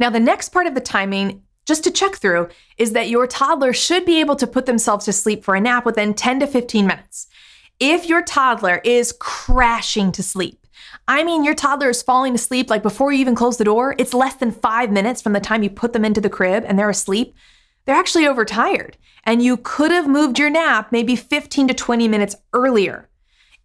Now, 0.00 0.08
the 0.08 0.18
next 0.18 0.48
part 0.48 0.66
of 0.66 0.74
the 0.74 0.80
timing, 0.80 1.42
just 1.66 1.84
to 1.84 1.90
check 1.90 2.16
through, 2.16 2.48
is 2.78 2.92
that 2.92 3.10
your 3.10 3.26
toddler 3.26 3.74
should 3.74 4.06
be 4.06 4.18
able 4.18 4.34
to 4.36 4.46
put 4.46 4.64
themselves 4.64 5.04
to 5.04 5.12
sleep 5.12 5.44
for 5.44 5.54
a 5.54 5.60
nap 5.60 5.84
within 5.84 6.14
10 6.14 6.40
to 6.40 6.46
15 6.46 6.86
minutes. 6.86 7.26
If 7.78 8.08
your 8.08 8.22
toddler 8.22 8.80
is 8.82 9.14
crashing 9.20 10.10
to 10.12 10.22
sleep, 10.22 10.66
I 11.06 11.22
mean, 11.22 11.44
your 11.44 11.54
toddler 11.54 11.90
is 11.90 12.02
falling 12.02 12.34
asleep 12.34 12.70
like 12.70 12.82
before 12.82 13.12
you 13.12 13.20
even 13.20 13.34
close 13.34 13.58
the 13.58 13.64
door, 13.64 13.94
it's 13.98 14.14
less 14.14 14.36
than 14.36 14.52
five 14.52 14.90
minutes 14.90 15.20
from 15.20 15.34
the 15.34 15.40
time 15.40 15.62
you 15.62 15.68
put 15.68 15.92
them 15.92 16.04
into 16.04 16.22
the 16.22 16.30
crib 16.30 16.64
and 16.66 16.78
they're 16.78 16.88
asleep, 16.88 17.34
they're 17.84 17.94
actually 17.94 18.26
overtired. 18.26 18.96
And 19.24 19.42
you 19.42 19.58
could 19.58 19.90
have 19.90 20.08
moved 20.08 20.38
your 20.38 20.48
nap 20.48 20.92
maybe 20.92 21.14
15 21.14 21.68
to 21.68 21.74
20 21.74 22.08
minutes 22.08 22.36
earlier. 22.54 23.10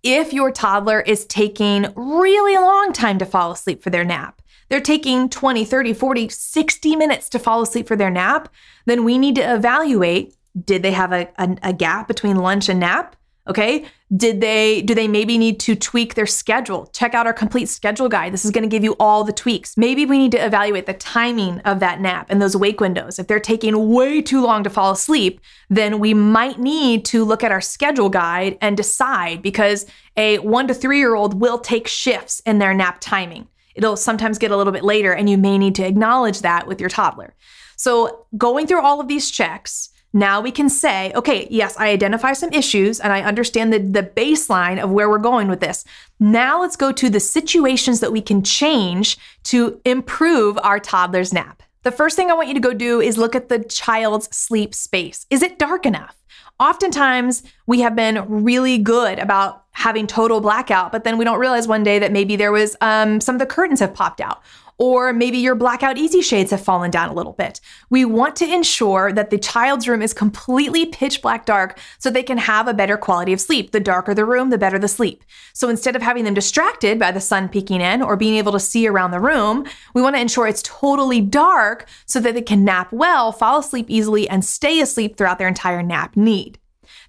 If 0.03 0.31
your 0.31 0.51
toddler 0.51 1.01
is 1.01 1.25
taking 1.25 1.87
really 1.95 2.55
long 2.55 2.93
time 2.93 3.17
to 3.19 3.25
fall 3.25 3.51
asleep 3.51 3.83
for 3.83 3.89
their 3.89 4.05
nap, 4.05 4.41
they're 4.69 4.79
taking 4.79 5.29
20, 5.29 5.65
30, 5.65 5.93
40, 5.93 6.29
60 6.29 6.95
minutes 6.95 7.27
to 7.29 7.39
fall 7.39 7.61
asleep 7.61 7.87
for 7.87 7.95
their 7.95 8.11
nap, 8.11 8.49
then 8.85 9.03
we 9.03 9.17
need 9.17 9.35
to 9.35 9.53
evaluate 9.53 10.35
did 10.65 10.81
they 10.81 10.91
have 10.91 11.11
a, 11.11 11.29
a, 11.37 11.57
a 11.63 11.73
gap 11.73 12.07
between 12.07 12.37
lunch 12.37 12.69
and 12.69 12.79
nap? 12.79 13.15
Okay. 13.47 13.85
Did 14.15 14.41
they, 14.41 14.81
do 14.81 14.93
they 14.93 15.07
maybe 15.07 15.37
need 15.37 15.59
to 15.61 15.75
tweak 15.75 16.15
their 16.15 16.25
schedule? 16.25 16.87
Check 16.93 17.13
out 17.13 17.25
our 17.25 17.33
complete 17.33 17.67
schedule 17.67 18.09
guide. 18.09 18.33
This 18.33 18.45
is 18.45 18.51
going 18.51 18.63
to 18.63 18.69
give 18.69 18.83
you 18.83 18.95
all 18.99 19.23
the 19.23 19.33
tweaks. 19.33 19.77
Maybe 19.77 20.05
we 20.05 20.17
need 20.17 20.31
to 20.33 20.45
evaluate 20.45 20.87
the 20.87 20.93
timing 20.93 21.59
of 21.59 21.79
that 21.79 22.01
nap 22.01 22.27
and 22.29 22.41
those 22.41 22.55
wake 22.55 22.79
windows. 22.79 23.17
If 23.17 23.27
they're 23.27 23.39
taking 23.39 23.89
way 23.89 24.21
too 24.21 24.43
long 24.43 24.63
to 24.63 24.69
fall 24.69 24.91
asleep, 24.91 25.39
then 25.69 25.99
we 25.99 26.13
might 26.13 26.59
need 26.59 27.05
to 27.05 27.23
look 27.23 27.43
at 27.43 27.51
our 27.51 27.61
schedule 27.61 28.09
guide 28.09 28.57
and 28.61 28.75
decide 28.75 29.41
because 29.41 29.85
a 30.17 30.39
one 30.39 30.67
to 30.67 30.73
three 30.73 30.97
year 30.97 31.15
old 31.15 31.39
will 31.39 31.59
take 31.59 31.87
shifts 31.87 32.41
in 32.45 32.59
their 32.59 32.73
nap 32.73 32.97
timing. 32.99 33.47
It'll 33.75 33.95
sometimes 33.95 34.37
get 34.37 34.51
a 34.51 34.57
little 34.57 34.73
bit 34.73 34.83
later, 34.83 35.13
and 35.13 35.29
you 35.29 35.37
may 35.37 35.57
need 35.57 35.75
to 35.75 35.85
acknowledge 35.85 36.41
that 36.41 36.67
with 36.67 36.81
your 36.81 36.89
toddler. 36.89 37.33
So, 37.77 38.25
going 38.37 38.67
through 38.67 38.81
all 38.81 38.99
of 38.99 39.07
these 39.07 39.31
checks, 39.31 39.89
now 40.13 40.41
we 40.41 40.51
can 40.51 40.69
say, 40.69 41.11
okay, 41.13 41.47
yes, 41.51 41.77
I 41.77 41.89
identify 41.89 42.33
some 42.33 42.51
issues 42.51 42.99
and 42.99 43.13
I 43.13 43.21
understand 43.21 43.71
the, 43.71 43.79
the 43.79 44.03
baseline 44.03 44.81
of 44.81 44.89
where 44.89 45.09
we're 45.09 45.19
going 45.19 45.47
with 45.47 45.59
this. 45.59 45.85
Now 46.19 46.61
let's 46.61 46.75
go 46.75 46.91
to 46.91 47.09
the 47.09 47.19
situations 47.19 47.99
that 47.99 48.11
we 48.11 48.21
can 48.21 48.43
change 48.43 49.17
to 49.43 49.79
improve 49.85 50.57
our 50.63 50.79
toddler's 50.79 51.31
nap. 51.31 51.61
The 51.83 51.91
first 51.91 52.15
thing 52.15 52.29
I 52.29 52.33
want 52.33 52.49
you 52.49 52.53
to 52.55 52.59
go 52.59 52.73
do 52.73 52.99
is 52.99 53.17
look 53.17 53.35
at 53.35 53.49
the 53.49 53.63
child's 53.63 54.35
sleep 54.35 54.75
space. 54.75 55.25
Is 55.29 55.41
it 55.41 55.59
dark 55.59 55.85
enough? 55.85 56.15
Oftentimes, 56.59 57.41
we 57.67 57.79
have 57.79 57.95
been 57.95 58.25
really 58.27 58.77
good 58.77 59.17
about 59.17 59.63
having 59.71 60.07
total 60.07 60.41
blackout, 60.41 60.91
but 60.91 61.05
then 61.05 61.17
we 61.17 61.23
don't 61.23 61.39
realize 61.39 61.69
one 61.69 61.83
day 61.83 61.99
that 61.99 62.11
maybe 62.11 62.35
there 62.35 62.51
was 62.51 62.75
um, 62.81 63.21
some 63.21 63.35
of 63.35 63.39
the 63.39 63.45
curtains 63.45 63.79
have 63.79 63.93
popped 63.93 64.19
out, 64.19 64.41
or 64.79 65.11
maybe 65.11 65.37
your 65.37 65.55
blackout 65.55 65.97
easy 65.97 66.21
shades 66.21 66.51
have 66.51 66.63
fallen 66.63 66.89
down 66.89 67.09
a 67.09 67.13
little 67.13 67.33
bit. 67.33 67.59
We 67.89 68.05
want 68.05 68.37
to 68.37 68.51
ensure 68.51 69.11
that 69.11 69.29
the 69.29 69.37
child's 69.37 69.87
room 69.87 70.01
is 70.01 70.13
completely 70.13 70.85
pitch 70.85 71.21
black 71.21 71.45
dark 71.45 71.77
so 71.99 72.09
they 72.09 72.23
can 72.23 72.37
have 72.37 72.67
a 72.67 72.73
better 72.73 72.97
quality 72.97 73.33
of 73.33 73.41
sleep. 73.41 73.71
The 73.71 73.81
darker 73.81 74.13
the 74.13 74.25
room, 74.25 74.49
the 74.49 74.57
better 74.57 74.79
the 74.79 74.87
sleep. 74.87 75.23
So 75.53 75.67
instead 75.67 75.97
of 75.97 76.01
having 76.01 76.23
them 76.23 76.33
distracted 76.33 76.97
by 76.97 77.11
the 77.11 77.19
sun 77.19 77.49
peeking 77.49 77.81
in 77.81 78.01
or 78.01 78.15
being 78.15 78.35
able 78.35 78.53
to 78.53 78.59
see 78.59 78.87
around 78.87 79.11
the 79.11 79.19
room, 79.19 79.65
we 79.93 80.01
want 80.01 80.15
to 80.15 80.21
ensure 80.21 80.47
it's 80.47 80.63
totally 80.63 81.19
dark 81.19 81.85
so 82.05 82.21
that 82.21 82.33
they 82.33 82.41
can 82.41 82.63
nap 82.63 82.91
well, 82.93 83.33
fall 83.33 83.59
asleep 83.59 83.87
easily, 83.89 84.29
and 84.29 84.45
stay 84.45 84.79
asleep 84.79 85.17
throughout 85.17 85.37
their 85.37 85.47
entire 85.49 85.83
nap 85.83 86.15
need. 86.15 86.57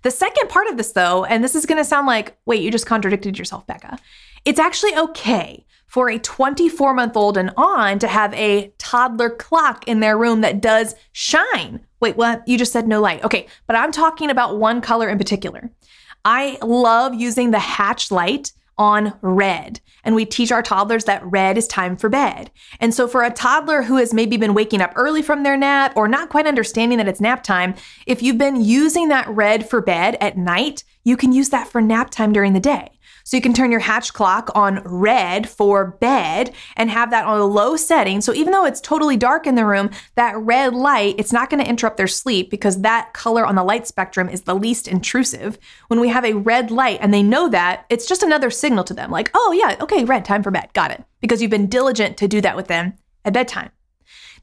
The 0.03 0.11
second 0.11 0.49
part 0.49 0.67
of 0.67 0.77
this, 0.77 0.93
though, 0.93 1.25
and 1.25 1.45
this 1.45 1.55
is 1.55 1.67
going 1.67 1.79
to 1.79 1.85
sound 1.85 2.07
like, 2.07 2.37
wait, 2.47 2.63
you 2.63 2.71
just 2.71 2.87
contradicted 2.87 3.39
yourself, 3.39 3.67
Becca, 3.67 3.99
It's 4.45 4.59
actually 4.59 4.97
okay 4.97 5.67
for 5.91 6.09
a 6.09 6.19
24 6.19 6.95
month 6.95 7.17
old 7.17 7.37
and 7.37 7.53
on 7.57 7.99
to 7.99 8.09
have 8.09 8.33
a 8.35 8.73
toddler 8.79 9.29
clock 9.29 9.87
in 9.89 10.01
their 10.01 10.17
room 10.17 10.41
that 10.41 10.63
does 10.63 10.95
shine. 11.13 11.85
Wait, 12.01 12.17
what? 12.17 12.47
You 12.47 12.57
just 12.57 12.73
said 12.73 12.89
no 12.89 13.01
light. 13.01 13.23
Okay, 13.25 13.47
but 13.67 13.77
I'm 13.77 13.93
talking 13.93 14.31
about 14.31 14.59
one 14.59 14.81
color 14.81 15.09
in 15.09 15.19
particular. 15.19 15.71
I 16.25 16.59
love 16.63 17.15
using 17.15 17.51
the 17.51 17.59
hatch 17.59 18.11
light 18.11 18.53
on 18.79 19.13
red. 19.21 19.81
And 20.05 20.15
we 20.15 20.25
teach 20.25 20.51
our 20.51 20.63
toddlers 20.63 21.05
that 21.05 21.25
red 21.27 21.59
is 21.59 21.69
time 21.69 21.97
for 21.97 22.09
bed. 22.09 22.51
And 22.79 22.95
so, 22.95 23.07
for 23.07 23.23
a 23.23 23.31
toddler 23.31 23.83
who 23.83 23.97
has 23.97 24.15
maybe 24.15 24.39
been 24.39 24.55
waking 24.55 24.81
up 24.81 24.93
early 24.97 25.21
from 25.21 25.43
their 25.43 25.57
nap 25.57 25.93
or 25.97 26.09
not 26.09 26.31
quite 26.31 26.47
understanding 26.47 26.97
that 26.99 27.09
it's 27.09 27.21
nap 27.21 27.43
time, 27.43 27.75
if 28.07 28.23
you've 28.23 28.39
been 28.39 28.65
using 28.65 29.09
that 29.09 29.29
red 29.29 29.69
for 29.69 29.83
bed 29.83 30.17
at 30.21 30.39
night, 30.39 30.85
you 31.05 31.17
can 31.17 31.33
use 31.33 31.51
that 31.51 31.69
for 31.69 31.83
nap 31.83 32.11
time 32.11 32.33
during 32.33 32.55
the 32.55 32.61
day. 32.61 32.93
So 33.31 33.37
you 33.37 33.41
can 33.43 33.55
turn 33.55 33.71
your 33.71 33.79
hatch 33.79 34.13
clock 34.13 34.51
on 34.57 34.83
red 34.85 35.49
for 35.49 35.87
bed 36.01 36.53
and 36.75 36.91
have 36.91 37.13
that 37.13 37.27
on 37.27 37.39
a 37.39 37.45
low 37.45 37.77
setting. 37.77 38.21
So 38.21 38.35
even 38.35 38.53
though 38.53 38.65
it's 38.65 38.81
totally 38.81 39.17
dark 39.17 39.47
in 39.47 39.55
the 39.55 39.65
room, 39.65 39.91
that 40.17 40.37
red 40.37 40.75
light, 40.75 41.15
it's 41.17 41.33
not 41.33 41.49
going 41.49 41.63
to 41.63 41.71
interrupt 41.71 41.97
their 41.97 42.09
sleep 42.09 42.51
because 42.51 42.81
that 42.81 43.13
color 43.13 43.47
on 43.47 43.55
the 43.55 43.63
light 43.63 43.87
spectrum 43.87 44.29
is 44.29 44.43
the 44.43 44.57
least 44.57 44.89
intrusive. 44.89 45.61
When 45.87 46.01
we 46.01 46.09
have 46.09 46.25
a 46.25 46.33
red 46.33 46.73
light 46.73 46.99
and 47.01 47.15
they 47.15 47.23
know 47.23 47.49
that, 47.51 47.87
it's 47.89 48.09
just 48.09 48.25
another 48.25 48.51
signal 48.51 48.83
to 48.83 48.95
them 48.95 49.13
like, 49.13 49.31
oh, 49.33 49.53
yeah, 49.53 49.77
okay, 49.81 50.05
red, 50.05 50.25
time 50.25 50.43
for 50.43 50.51
bed. 50.51 50.69
Got 50.73 50.91
it. 50.91 51.05
Because 51.21 51.41
you've 51.41 51.53
been 51.53 51.69
diligent 51.69 52.17
to 52.17 52.27
do 52.27 52.41
that 52.41 52.57
with 52.57 52.67
them 52.67 52.95
at 53.25 53.33
bedtime. 53.33 53.71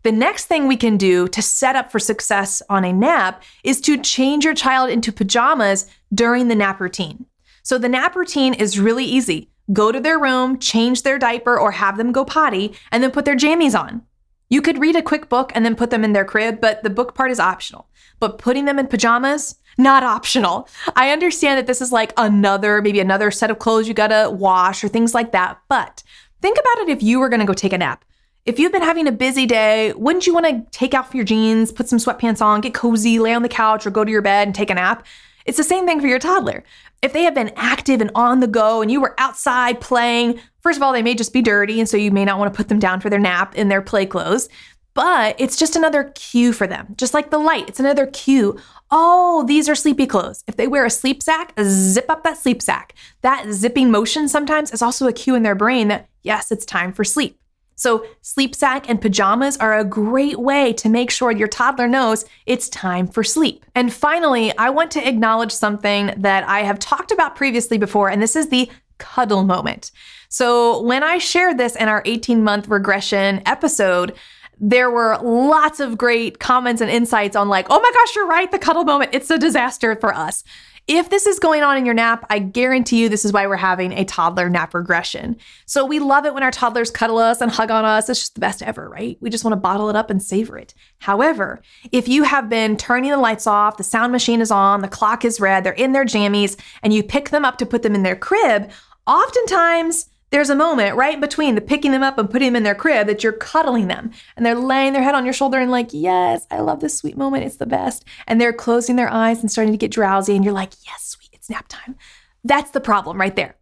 The 0.03 0.13
next 0.13 0.45
thing 0.45 0.65
we 0.65 0.77
can 0.77 0.95
do 0.95 1.27
to 1.27 1.41
set 1.41 1.75
up 1.75 1.91
for 1.91 1.99
success 1.99 2.61
on 2.69 2.85
a 2.85 2.93
nap 2.93 3.43
is 3.65 3.81
to 3.81 4.01
change 4.01 4.45
your 4.45 4.55
child 4.55 4.89
into 4.89 5.11
pajamas 5.11 5.89
during 6.13 6.47
the 6.47 6.55
nap 6.55 6.79
routine. 6.79 7.25
So 7.67 7.77
the 7.77 7.89
nap 7.89 8.15
routine 8.15 8.53
is 8.53 8.79
really 8.79 9.03
easy. 9.03 9.51
Go 9.73 9.91
to 9.91 9.99
their 9.99 10.17
room, 10.17 10.57
change 10.57 11.03
their 11.03 11.19
diaper, 11.19 11.59
or 11.59 11.71
have 11.71 11.97
them 11.97 12.13
go 12.13 12.23
potty, 12.23 12.73
and 12.93 13.03
then 13.03 13.11
put 13.11 13.25
their 13.25 13.35
jammies 13.35 13.77
on. 13.77 14.03
You 14.47 14.61
could 14.61 14.79
read 14.79 14.95
a 14.95 15.01
quick 15.01 15.27
book 15.27 15.51
and 15.53 15.65
then 15.65 15.75
put 15.75 15.89
them 15.89 16.05
in 16.05 16.13
their 16.13 16.23
crib, 16.23 16.61
but 16.61 16.81
the 16.81 16.89
book 16.89 17.13
part 17.13 17.29
is 17.29 17.41
optional. 17.41 17.89
But 18.21 18.37
putting 18.37 18.63
them 18.63 18.79
in 18.79 18.87
pajamas, 18.87 19.55
not 19.77 20.01
optional. 20.01 20.69
I 20.95 21.11
understand 21.11 21.57
that 21.57 21.67
this 21.67 21.81
is 21.81 21.91
like 21.91 22.13
another, 22.15 22.81
maybe 22.81 23.01
another 23.01 23.31
set 23.31 23.51
of 23.51 23.59
clothes 23.59 23.85
you 23.85 23.93
gotta 23.93 24.29
wash 24.31 24.81
or 24.81 24.87
things 24.87 25.13
like 25.13 25.33
that. 25.33 25.59
But 25.67 26.03
think 26.41 26.57
about 26.57 26.87
it 26.87 26.89
if 26.89 27.03
you 27.03 27.19
were 27.19 27.27
gonna 27.27 27.43
go 27.43 27.51
take 27.51 27.73
a 27.73 27.77
nap. 27.77 28.05
If 28.45 28.59
you've 28.59 28.71
been 28.71 28.81
having 28.81 29.07
a 29.07 29.11
busy 29.11 29.45
day, 29.45 29.91
wouldn't 29.91 30.25
you 30.25 30.33
wanna 30.33 30.65
take 30.71 30.93
off 30.93 31.13
your 31.13 31.25
jeans, 31.25 31.73
put 31.73 31.89
some 31.89 31.99
sweatpants 31.99 32.41
on, 32.41 32.61
get 32.61 32.73
cozy, 32.73 33.19
lay 33.19 33.33
on 33.33 33.43
the 33.43 33.49
couch, 33.49 33.85
or 33.85 33.89
go 33.89 34.05
to 34.05 34.11
your 34.11 34.21
bed 34.21 34.47
and 34.47 34.55
take 34.55 34.69
a 34.69 34.75
nap? 34.75 35.05
It's 35.47 35.57
the 35.57 35.63
same 35.63 35.87
thing 35.87 35.99
for 35.99 36.07
your 36.07 36.19
toddler. 36.19 36.63
If 37.01 37.13
they 37.13 37.23
have 37.23 37.33
been 37.33 37.53
active 37.55 38.01
and 38.01 38.11
on 38.13 38.41
the 38.41 38.47
go 38.47 38.81
and 38.81 38.91
you 38.91 38.99
were 39.01 39.15
outside 39.17 39.79
playing, 39.79 40.39
first 40.61 40.77
of 40.77 40.83
all, 40.83 40.91
they 40.91 41.01
may 41.01 41.15
just 41.15 41.33
be 41.33 41.41
dirty. 41.41 41.79
And 41.79 41.87
so 41.87 41.97
you 41.97 42.11
may 42.11 42.25
not 42.25 42.37
want 42.37 42.53
to 42.53 42.57
put 42.57 42.67
them 42.67 42.79
down 42.79 42.99
for 42.99 43.09
their 43.09 43.19
nap 43.19 43.55
in 43.55 43.69
their 43.69 43.81
play 43.81 44.05
clothes. 44.05 44.49
But 44.93 45.35
it's 45.39 45.57
just 45.57 45.75
another 45.75 46.11
cue 46.15 46.51
for 46.51 46.65
them, 46.65 46.95
just 46.97 47.13
like 47.13 47.29
the 47.29 47.37
light. 47.37 47.69
It's 47.69 47.79
another 47.79 48.07
cue. 48.07 48.59
Oh, 48.89 49.45
these 49.47 49.69
are 49.69 49.75
sleepy 49.75 50.07
clothes. 50.07 50.43
If 50.47 50.55
they 50.55 50.67
wear 50.67 50.85
a 50.85 50.89
sleep 50.89 51.21
sack, 51.21 51.53
zip 51.61 52.09
up 52.09 52.23
that 52.23 52.39
sleep 52.39 52.61
sack. 52.61 52.95
That 53.21 53.51
zipping 53.51 53.91
motion 53.91 54.27
sometimes 54.27 54.71
is 54.71 54.81
also 54.81 55.07
a 55.07 55.13
cue 55.13 55.35
in 55.35 55.43
their 55.43 55.55
brain 55.55 55.87
that, 55.89 56.09
yes, 56.23 56.51
it's 56.51 56.65
time 56.65 56.91
for 56.91 57.03
sleep. 57.03 57.39
So, 57.77 58.07
sleep 58.21 58.55
sack 58.55 58.89
and 58.89 58.99
pajamas 58.99 59.55
are 59.57 59.77
a 59.77 59.85
great 59.85 60.39
way 60.39 60.73
to 60.73 60.89
make 60.89 61.11
sure 61.11 61.31
your 61.31 61.47
toddler 61.47 61.87
knows 61.87 62.25
it's 62.47 62.67
time 62.69 63.07
for 63.07 63.23
sleep. 63.23 63.63
And 63.75 63.93
finally, 63.93 64.55
I 64.57 64.71
want 64.71 64.89
to 64.91 65.07
acknowledge 65.07 65.51
something 65.51 66.11
that 66.17 66.43
I 66.49 66.61
have 66.61 66.79
talked 66.79 67.11
about 67.11 67.35
previously 67.35 67.77
before, 67.77 68.09
and 68.09 68.19
this 68.19 68.35
is 68.35 68.49
the 68.49 68.69
cuddle 68.97 69.43
moment. 69.43 69.91
So, 70.27 70.81
when 70.81 71.03
I 71.03 71.19
shared 71.19 71.59
this 71.59 71.75
in 71.75 71.87
our 71.87 72.01
18 72.03 72.43
month 72.43 72.67
regression 72.67 73.43
episode, 73.45 74.15
there 74.59 74.89
were 74.89 75.19
lots 75.21 75.79
of 75.79 75.99
great 75.99 76.39
comments 76.39 76.81
and 76.81 76.89
insights 76.89 77.35
on, 77.35 77.47
like, 77.47 77.67
oh 77.69 77.79
my 77.79 77.91
gosh, 77.93 78.15
you're 78.15 78.27
right, 78.27 78.49
the 78.49 78.57
cuddle 78.57 78.85
moment, 78.85 79.11
it's 79.13 79.29
a 79.29 79.37
disaster 79.37 79.95
for 79.95 80.15
us. 80.15 80.43
If 80.87 81.09
this 81.09 81.27
is 81.27 81.37
going 81.37 81.63
on 81.63 81.77
in 81.77 81.85
your 81.85 81.93
nap, 81.93 82.25
I 82.29 82.39
guarantee 82.39 83.01
you 83.01 83.09
this 83.09 83.25
is 83.25 83.33
why 83.33 83.45
we're 83.45 83.57
having 83.57 83.91
a 83.91 84.05
toddler 84.05 84.47
nap 84.47 84.73
regression. 84.73 85.35
So 85.65 85.85
we 85.85 85.99
love 85.99 86.25
it 86.25 86.33
when 86.33 86.43
our 86.43 86.51
toddlers 86.51 86.89
cuddle 86.89 87.17
us 87.17 87.41
and 87.41 87.51
hug 87.51 87.71
on 87.71 87.83
us. 87.83 88.07
It's 88.07 88.21
just 88.21 88.35
the 88.35 88.39
best 88.39 88.63
ever, 88.63 88.87
right? 88.87 89.17
We 89.19 89.29
just 89.29 89.43
want 89.43 89.51
to 89.51 89.59
bottle 89.59 89.89
it 89.89 89.97
up 89.97 90.09
and 90.09 90.23
savor 90.23 90.57
it. 90.57 90.73
However, 90.99 91.61
if 91.91 92.07
you 92.07 92.23
have 92.23 92.47
been 92.47 92.77
turning 92.77 93.11
the 93.11 93.17
lights 93.17 93.47
off, 93.47 93.75
the 93.75 93.83
sound 93.83 94.13
machine 94.13 94.39
is 94.39 94.49
on, 94.49 94.81
the 94.81 94.87
clock 94.87 95.25
is 95.25 95.41
red, 95.41 95.65
they're 95.65 95.73
in 95.73 95.91
their 95.91 96.05
jammies, 96.05 96.57
and 96.81 96.93
you 96.93 97.03
pick 97.03 97.31
them 97.31 97.43
up 97.43 97.57
to 97.57 97.65
put 97.65 97.83
them 97.83 97.93
in 97.93 98.03
their 98.03 98.15
crib, 98.15 98.71
oftentimes 99.05 100.09
there's 100.29 100.49
a 100.49 100.55
moment 100.55 100.95
right 100.95 101.19
between 101.19 101.55
the 101.55 101.61
picking 101.61 101.91
them 101.91 102.03
up 102.03 102.17
and 102.17 102.29
putting 102.29 102.49
them 102.49 102.55
in 102.57 102.63
their 102.63 102.75
crib 102.75 103.07
that 103.07 103.23
you're 103.23 103.33
cuddling 103.33 103.87
them 103.87 104.11
and 104.35 104.45
they're 104.45 104.55
laying 104.55 104.93
their 104.93 105.03
head 105.03 105.15
on 105.15 105.23
your 105.23 105.33
shoulder 105.33 105.59
and 105.59 105.71
like, 105.71 105.89
yes, 105.91 106.45
I 106.51 106.59
love 106.59 106.79
this 106.79 106.97
sweet 106.97 107.17
moment. 107.17 107.45
It's 107.45 107.57
the 107.57 107.65
best. 107.65 108.03
And 108.27 108.39
they're 108.39 108.53
closing 108.53 108.97
their 108.97 109.11
eyes 109.11 109.39
and 109.39 109.51
starting 109.51 109.73
to 109.73 109.77
get 109.77 109.91
drowsy. 109.91 110.35
And 110.35 110.43
you're 110.43 110.53
like, 110.53 110.73
yes, 110.85 111.05
sweet, 111.05 111.29
it's 111.33 111.49
nap 111.49 111.65
time. 111.69 111.95
That's 112.43 112.71
the 112.71 112.81
problem 112.81 113.19
right 113.19 113.35
there. 113.35 113.55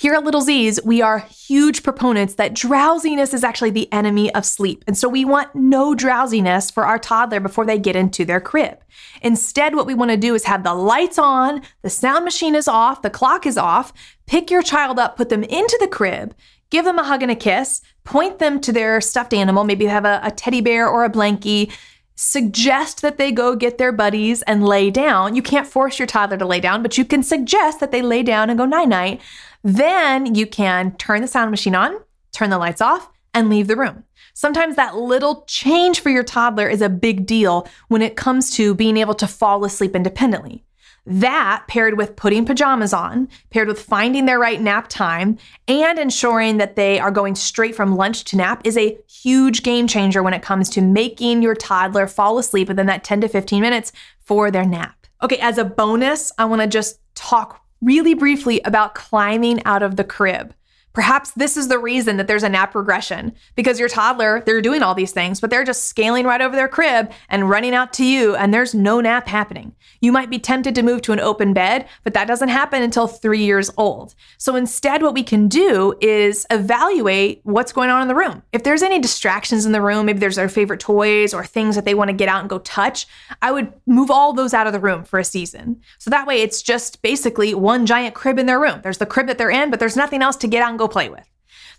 Here 0.00 0.14
at 0.14 0.24
Little 0.24 0.40
Z's, 0.40 0.80
we 0.82 1.02
are 1.02 1.18
huge 1.18 1.82
proponents 1.82 2.36
that 2.36 2.54
drowsiness 2.54 3.34
is 3.34 3.44
actually 3.44 3.68
the 3.68 3.92
enemy 3.92 4.34
of 4.34 4.46
sleep. 4.46 4.82
And 4.86 4.96
so 4.96 5.10
we 5.10 5.26
want 5.26 5.54
no 5.54 5.94
drowsiness 5.94 6.70
for 6.70 6.86
our 6.86 6.98
toddler 6.98 7.38
before 7.38 7.66
they 7.66 7.78
get 7.78 7.96
into 7.96 8.24
their 8.24 8.40
crib. 8.40 8.78
Instead, 9.20 9.74
what 9.74 9.86
we 9.86 9.92
want 9.92 10.10
to 10.10 10.16
do 10.16 10.34
is 10.34 10.44
have 10.44 10.64
the 10.64 10.72
lights 10.72 11.18
on, 11.18 11.60
the 11.82 11.90
sound 11.90 12.24
machine 12.24 12.54
is 12.54 12.66
off, 12.66 13.02
the 13.02 13.10
clock 13.10 13.44
is 13.44 13.58
off. 13.58 13.92
Pick 14.24 14.50
your 14.50 14.62
child 14.62 14.98
up, 14.98 15.18
put 15.18 15.28
them 15.28 15.44
into 15.44 15.76
the 15.82 15.86
crib, 15.86 16.34
give 16.70 16.86
them 16.86 16.98
a 16.98 17.04
hug 17.04 17.20
and 17.22 17.30
a 17.30 17.36
kiss, 17.36 17.82
point 18.02 18.38
them 18.38 18.58
to 18.62 18.72
their 18.72 19.02
stuffed 19.02 19.34
animal. 19.34 19.64
Maybe 19.64 19.84
have 19.84 20.06
a, 20.06 20.22
a 20.24 20.30
teddy 20.30 20.62
bear 20.62 20.88
or 20.88 21.04
a 21.04 21.10
blankie 21.10 21.70
suggest 22.14 23.00
that 23.00 23.16
they 23.16 23.32
go 23.32 23.56
get 23.56 23.78
their 23.78 23.92
buddies 23.92 24.42
and 24.42 24.62
lay 24.62 24.90
down. 24.90 25.34
You 25.34 25.42
can't 25.42 25.66
force 25.66 25.98
your 25.98 26.06
toddler 26.06 26.36
to 26.36 26.46
lay 26.46 26.60
down, 26.60 26.82
but 26.82 26.98
you 26.98 27.04
can 27.04 27.22
suggest 27.22 27.80
that 27.80 27.92
they 27.92 28.02
lay 28.02 28.22
down 28.22 28.50
and 28.50 28.58
go 28.58 28.66
night 28.66 28.88
night. 28.88 29.20
Then 29.62 30.34
you 30.34 30.46
can 30.46 30.96
turn 30.96 31.20
the 31.20 31.28
sound 31.28 31.50
machine 31.50 31.74
on, 31.74 31.98
turn 32.32 32.50
the 32.50 32.58
lights 32.58 32.80
off, 32.80 33.10
and 33.34 33.48
leave 33.48 33.66
the 33.66 33.76
room. 33.76 34.04
Sometimes 34.34 34.76
that 34.76 34.96
little 34.96 35.44
change 35.46 36.00
for 36.00 36.10
your 36.10 36.24
toddler 36.24 36.68
is 36.68 36.82
a 36.82 36.88
big 36.88 37.26
deal 37.26 37.68
when 37.88 38.02
it 38.02 38.16
comes 38.16 38.50
to 38.52 38.74
being 38.74 38.96
able 38.96 39.14
to 39.14 39.26
fall 39.26 39.64
asleep 39.64 39.94
independently. 39.94 40.64
That 41.06 41.64
paired 41.66 41.96
with 41.96 42.16
putting 42.16 42.44
pajamas 42.44 42.92
on, 42.92 43.28
paired 43.50 43.68
with 43.68 43.82
finding 43.82 44.26
their 44.26 44.38
right 44.38 44.60
nap 44.60 44.88
time, 44.88 45.38
and 45.66 45.98
ensuring 45.98 46.58
that 46.58 46.76
they 46.76 47.00
are 47.00 47.10
going 47.10 47.34
straight 47.34 47.74
from 47.74 47.96
lunch 47.96 48.24
to 48.24 48.36
nap 48.36 48.62
is 48.64 48.76
a 48.76 48.98
huge 49.08 49.62
game 49.62 49.86
changer 49.86 50.22
when 50.22 50.34
it 50.34 50.42
comes 50.42 50.68
to 50.70 50.82
making 50.82 51.42
your 51.42 51.54
toddler 51.54 52.06
fall 52.06 52.38
asleep 52.38 52.68
within 52.68 52.86
that 52.86 53.02
10 53.02 53.22
to 53.22 53.28
15 53.28 53.60
minutes 53.62 53.92
for 54.20 54.50
their 54.50 54.64
nap. 54.64 55.06
Okay, 55.22 55.38
as 55.38 55.58
a 55.58 55.64
bonus, 55.64 56.32
I 56.38 56.44
wanna 56.44 56.66
just 56.66 57.00
talk 57.14 57.64
really 57.80 58.14
briefly 58.14 58.60
about 58.64 58.94
climbing 58.94 59.62
out 59.64 59.82
of 59.82 59.96
the 59.96 60.04
crib. 60.04 60.54
Perhaps 60.92 61.32
this 61.32 61.56
is 61.56 61.68
the 61.68 61.78
reason 61.78 62.16
that 62.16 62.26
there's 62.26 62.42
a 62.42 62.48
nap 62.48 62.74
regression 62.74 63.32
because 63.54 63.78
your 63.78 63.88
toddler, 63.88 64.42
they're 64.44 64.60
doing 64.60 64.82
all 64.82 64.94
these 64.94 65.12
things, 65.12 65.40
but 65.40 65.48
they're 65.48 65.64
just 65.64 65.84
scaling 65.84 66.26
right 66.26 66.40
over 66.40 66.56
their 66.56 66.68
crib 66.68 67.10
and 67.28 67.48
running 67.48 67.74
out 67.74 67.92
to 67.94 68.04
you, 68.04 68.34
and 68.34 68.52
there's 68.52 68.74
no 68.74 69.00
nap 69.00 69.28
happening. 69.28 69.74
You 70.00 70.12
might 70.12 70.30
be 70.30 70.38
tempted 70.38 70.74
to 70.74 70.82
move 70.82 71.02
to 71.02 71.12
an 71.12 71.20
open 71.20 71.52
bed, 71.52 71.86
but 72.02 72.14
that 72.14 72.26
doesn't 72.26 72.48
happen 72.48 72.82
until 72.82 73.06
three 73.06 73.44
years 73.44 73.70
old. 73.76 74.14
So 74.38 74.56
instead, 74.56 75.02
what 75.02 75.14
we 75.14 75.22
can 75.22 75.46
do 75.46 75.94
is 76.00 76.46
evaluate 76.50 77.40
what's 77.44 77.72
going 77.72 77.90
on 77.90 78.02
in 78.02 78.08
the 78.08 78.14
room. 78.14 78.42
If 78.52 78.64
there's 78.64 78.82
any 78.82 78.98
distractions 78.98 79.66
in 79.66 79.72
the 79.72 79.82
room, 79.82 80.06
maybe 80.06 80.18
there's 80.18 80.36
their 80.36 80.48
favorite 80.48 80.80
toys 80.80 81.34
or 81.34 81.44
things 81.44 81.76
that 81.76 81.84
they 81.84 81.94
want 81.94 82.08
to 82.08 82.16
get 82.16 82.28
out 82.28 82.40
and 82.40 82.50
go 82.50 82.58
touch, 82.60 83.06
I 83.42 83.52
would 83.52 83.72
move 83.86 84.10
all 84.10 84.32
those 84.32 84.54
out 84.54 84.66
of 84.66 84.72
the 84.72 84.80
room 84.80 85.04
for 85.04 85.18
a 85.18 85.24
season. 85.24 85.80
So 85.98 86.10
that 86.10 86.26
way, 86.26 86.40
it's 86.40 86.62
just 86.62 87.02
basically 87.02 87.54
one 87.54 87.86
giant 87.86 88.14
crib 88.14 88.38
in 88.38 88.46
their 88.46 88.58
room. 88.58 88.80
There's 88.82 88.98
the 88.98 89.06
crib 89.06 89.26
that 89.28 89.38
they're 89.38 89.50
in, 89.50 89.70
but 89.70 89.78
there's 89.78 89.96
nothing 89.96 90.22
else 90.22 90.36
to 90.36 90.48
get 90.48 90.62
out 90.62 90.70
and 90.70 90.78
go 90.80 90.88
play 90.88 91.08
with. 91.08 91.26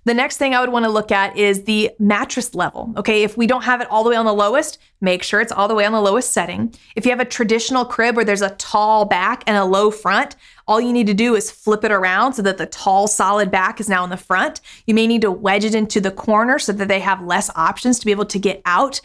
The 0.03 0.13
next 0.15 0.37
thing 0.37 0.55
I 0.55 0.61
would 0.61 0.71
want 0.71 0.85
to 0.85 0.91
look 0.91 1.11
at 1.11 1.37
is 1.37 1.63
the 1.63 1.91
mattress 1.99 2.55
level. 2.55 2.91
Okay, 2.97 3.21
if 3.21 3.37
we 3.37 3.45
don't 3.45 3.63
have 3.63 3.81
it 3.81 3.87
all 3.91 4.03
the 4.03 4.09
way 4.09 4.15
on 4.15 4.25
the 4.25 4.33
lowest, 4.33 4.79
make 4.99 5.21
sure 5.21 5.41
it's 5.41 5.51
all 5.51 5.67
the 5.67 5.75
way 5.75 5.85
on 5.85 5.91
the 5.91 6.01
lowest 6.01 6.31
setting. 6.31 6.73
If 6.95 7.05
you 7.05 7.11
have 7.11 7.19
a 7.19 7.25
traditional 7.25 7.85
crib 7.85 8.15
where 8.15 8.25
there's 8.25 8.41
a 8.41 8.55
tall 8.55 9.05
back 9.05 9.43
and 9.45 9.55
a 9.57 9.63
low 9.63 9.91
front, 9.91 10.35
all 10.67 10.81
you 10.81 10.91
need 10.91 11.05
to 11.07 11.13
do 11.13 11.35
is 11.35 11.51
flip 11.51 11.83
it 11.83 11.91
around 11.91 12.33
so 12.33 12.41
that 12.41 12.57
the 12.57 12.65
tall, 12.65 13.07
solid 13.07 13.51
back 13.51 13.79
is 13.79 13.89
now 13.89 14.03
in 14.03 14.09
the 14.09 14.17
front. 14.17 14.59
You 14.87 14.95
may 14.95 15.05
need 15.05 15.21
to 15.21 15.31
wedge 15.31 15.65
it 15.65 15.75
into 15.75 16.01
the 16.01 16.11
corner 16.11 16.57
so 16.57 16.71
that 16.73 16.87
they 16.87 16.99
have 16.99 17.23
less 17.23 17.51
options 17.55 17.99
to 17.99 18.05
be 18.05 18.11
able 18.11 18.25
to 18.25 18.39
get 18.39 18.61
out. 18.65 19.01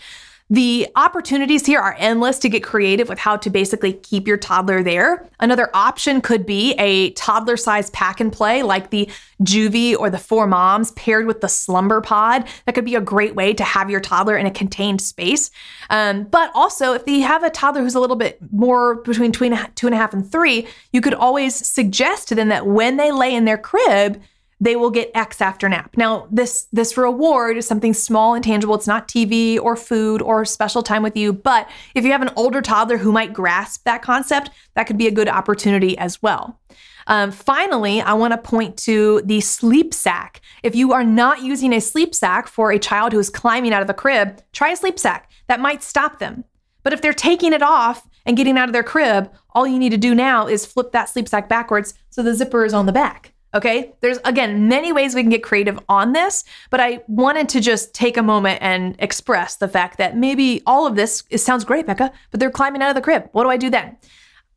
The 0.49 0.87
opportunities 0.95 1.67
here 1.67 1.81
are 1.81 1.97
endless 1.99 2.39
to 2.39 2.49
get 2.49 2.63
creative 2.63 3.09
with 3.09 3.19
how 3.19 3.37
to 3.39 3.51
basically 3.51 3.95
keep 3.95 4.29
your 4.29 4.37
toddler 4.37 4.81
there. 4.81 5.29
Another 5.41 5.71
option 5.75 6.21
could 6.21 6.47
be 6.47 6.75
a 6.75 7.11
toddler 7.11 7.57
sized 7.57 7.93
pack 7.93 8.21
and 8.21 8.33
play 8.33 8.63
like 8.63 8.91
the 8.91 9.11
Joovy 9.43 9.99
or 9.99 10.09
the 10.09 10.19
Four 10.19 10.47
Moms 10.47 10.93
paired 10.93 11.27
with 11.27 11.41
the 11.41 11.49
Slumber 11.49 12.01
Pod. 12.01 12.47
That 12.65 12.77
could 12.77 12.85
be 12.85 12.95
a 12.95 13.01
great 13.01 13.35
way 13.35 13.55
to 13.55 13.65
have 13.65 13.91
your 13.91 14.01
toddler 14.01 14.37
in 14.37 14.47
a 14.47 14.51
contained 14.53 15.01
space. 15.01 15.51
Um, 15.91 16.25
but 16.25 16.53
also, 16.55 16.93
if 16.93 17.03
you 17.09 17.23
have 17.25 17.43
a 17.43 17.51
toddler 17.51 17.83
who's 17.83 17.97
a 17.97 18.01
little 18.01 18.15
bit 18.15 18.39
more 18.53 19.03
between 19.03 19.33
two 19.33 19.45
and, 19.45 19.55
a 19.55 19.97
half 19.97 20.13
and 20.13 20.31
three, 20.31 20.69
you 20.93 21.01
could 21.01 21.15
always 21.15 21.57
suggest 21.57 22.29
to 22.29 22.37
them 22.37 22.51
that 22.51 22.67
when 22.67 22.99
they 22.99 23.11
lay 23.11 23.35
in 23.35 23.47
their 23.47 23.59
crib, 23.59 24.23
they 24.61 24.77
will 24.77 24.91
get 24.91 25.11
X 25.15 25.41
after 25.41 25.69
nap. 25.69 25.97
Now, 25.97 26.29
this 26.31 26.67
this 26.73 26.97
reward 26.97 27.57
is 27.57 27.67
something 27.67 27.93
small 27.93 28.35
and 28.35 28.43
tangible. 28.43 28.75
It's 28.75 28.87
not 28.87 29.09
TV 29.09 29.61
or 29.61 29.77
food 29.77 30.23
or 30.23 30.45
special 30.45 30.83
time 30.83 31.03
with 31.03 31.17
you, 31.17 31.33
but 31.33 31.69
if 31.95 32.05
you 32.05 32.13
have 32.13 32.23
an 32.23 32.31
older 32.37 32.63
toddler 32.63 32.97
who 32.97 33.13
might 33.13 33.33
grasp 33.33 33.85
that 33.85 34.03
concept, 34.03 34.51
that 34.75 34.85
could 34.85 34.97
be 34.97 35.07
a 35.07 35.11
good 35.11 35.29
opportunity 35.29 35.97
as 35.99 36.23
well. 36.23 36.59
Um, 37.07 37.31
finally, 37.31 38.01
I 38.01 38.15
want 38.15 38.33
to 38.33 38.39
point 38.39 38.77
to 38.79 39.23
the 39.25 39.41
sleep 39.41 39.95
sack. 39.95 40.41
If 40.63 40.75
you 40.75 40.93
are 40.93 41.05
not 41.05 41.43
using 41.43 41.73
a 41.73 41.81
sleep 41.81 42.15
sack 42.15 42.49
for 42.49 42.73
a 42.73 42.79
child 42.79 43.13
who 43.13 43.19
is 43.19 43.31
climbing 43.31 43.73
out 43.73 43.83
of 43.83 43.87
the 43.87 43.95
crib, 43.95 44.43
try 44.53 44.71
a 44.71 44.77
sleep 44.77 44.99
sack. 44.99 45.31
That 45.47 45.61
might 45.61 45.83
stop 45.83 46.19
them. 46.19 46.45
But 46.83 46.93
if 46.93 47.03
they're 47.03 47.13
taking 47.13 47.53
it 47.53 47.63
off 47.63 48.09
and 48.25 48.37
getting 48.37 48.59
out 48.59 48.69
of 48.69 48.73
their 48.73 48.83
crib, 48.83 49.31
all 49.51 49.67
you 49.67 49.79
need 49.79 49.91
to 49.91 49.97
do 49.97 50.15
now 50.15 50.47
is 50.47 50.67
flip 50.67 50.93
that 50.93 51.09
sleep 51.09 51.29
sack 51.29 51.49
backwards 51.49 51.95
so 52.11 52.23
the 52.23 52.35
zipper 52.35 52.65
is 52.65 52.75
on 52.75 52.87
the 52.87 52.93
back. 52.93 53.33
Okay. 53.57 53.95
There's 54.03 54.19
again 54.27 54.69
many 54.69 54.93
ways 54.93 55.15
we 55.15 55.23
can 55.23 55.31
get 55.31 55.43
creative 55.43 55.81
on 55.89 56.13
this, 56.13 56.45
but 56.69 56.79
I 56.79 57.03
wanted 57.09 57.49
to 57.49 57.61
just 57.61 57.95
take 57.95 58.19
a 58.19 58.23
moment 58.23 58.59
and 58.61 58.95
express 58.99 59.57
the 59.57 59.67
fact 59.67 59.97
that 59.97 60.15
maybe 60.15 60.63
all 60.67 60.87
of 60.87 60.95
this 60.95 61.25
it 61.31 61.39
sounds 61.39 61.65
great, 61.65 61.87
Becca, 61.87 62.13
but 62.31 62.39
they're 62.39 62.51
climbing 62.51 62.83
out 62.83 62.91
of 62.91 62.95
the 62.95 63.01
crib. 63.01 63.31
What 63.33 63.45
do 63.45 63.49
I 63.49 63.57
do 63.57 63.71
then? 63.71 63.97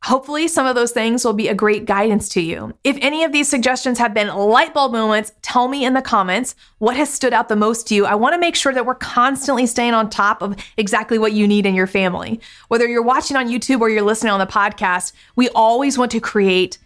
Hopefully, 0.03 0.47
some 0.47 0.65
of 0.65 0.75
those 0.75 0.91
things 0.91 1.23
will 1.25 1.33
be 1.33 1.47
a 1.49 1.53
great 1.53 1.85
guidance 1.85 2.29
to 2.29 2.41
you. 2.41 2.73
If 2.83 2.97
any 3.01 3.23
of 3.23 3.31
these 3.31 3.49
suggestions 3.49 3.97
have 3.99 4.13
been 4.13 4.27
light 4.29 4.73
bulb 4.73 4.93
moments, 4.93 5.33
tell 5.41 5.67
me 5.69 5.83
in 5.83 5.93
the 5.93 6.01
comments 6.01 6.55
what 6.77 6.95
has 6.95 7.13
stood 7.13 7.33
out 7.33 7.49
the 7.49 7.57
most 7.57 7.87
to 7.87 7.95
you. 7.95 8.05
I 8.05 8.15
want 8.15 8.33
to 8.33 8.39
make 8.39 8.55
sure 8.55 8.73
that 8.73 8.85
we're 8.85 8.95
constantly 8.95 9.65
staying 9.65 9.93
on 9.93 10.09
top 10.09 10.41
of 10.41 10.55
exactly 10.77 11.17
what 11.17 11.33
you 11.33 11.47
need 11.47 11.65
in 11.65 11.75
your 11.75 11.87
family. 11.87 12.39
Whether 12.69 12.87
you're 12.87 13.01
watching 13.01 13.35
on 13.35 13.49
YouTube 13.49 13.81
or 13.81 13.89
you're 13.89 14.01
listening 14.01 14.31
on 14.31 14.39
the 14.39 14.45
podcast, 14.45 15.11
we 15.35 15.49
always 15.49 15.97
want 15.97 16.11
to 16.11 16.21
create 16.21 16.77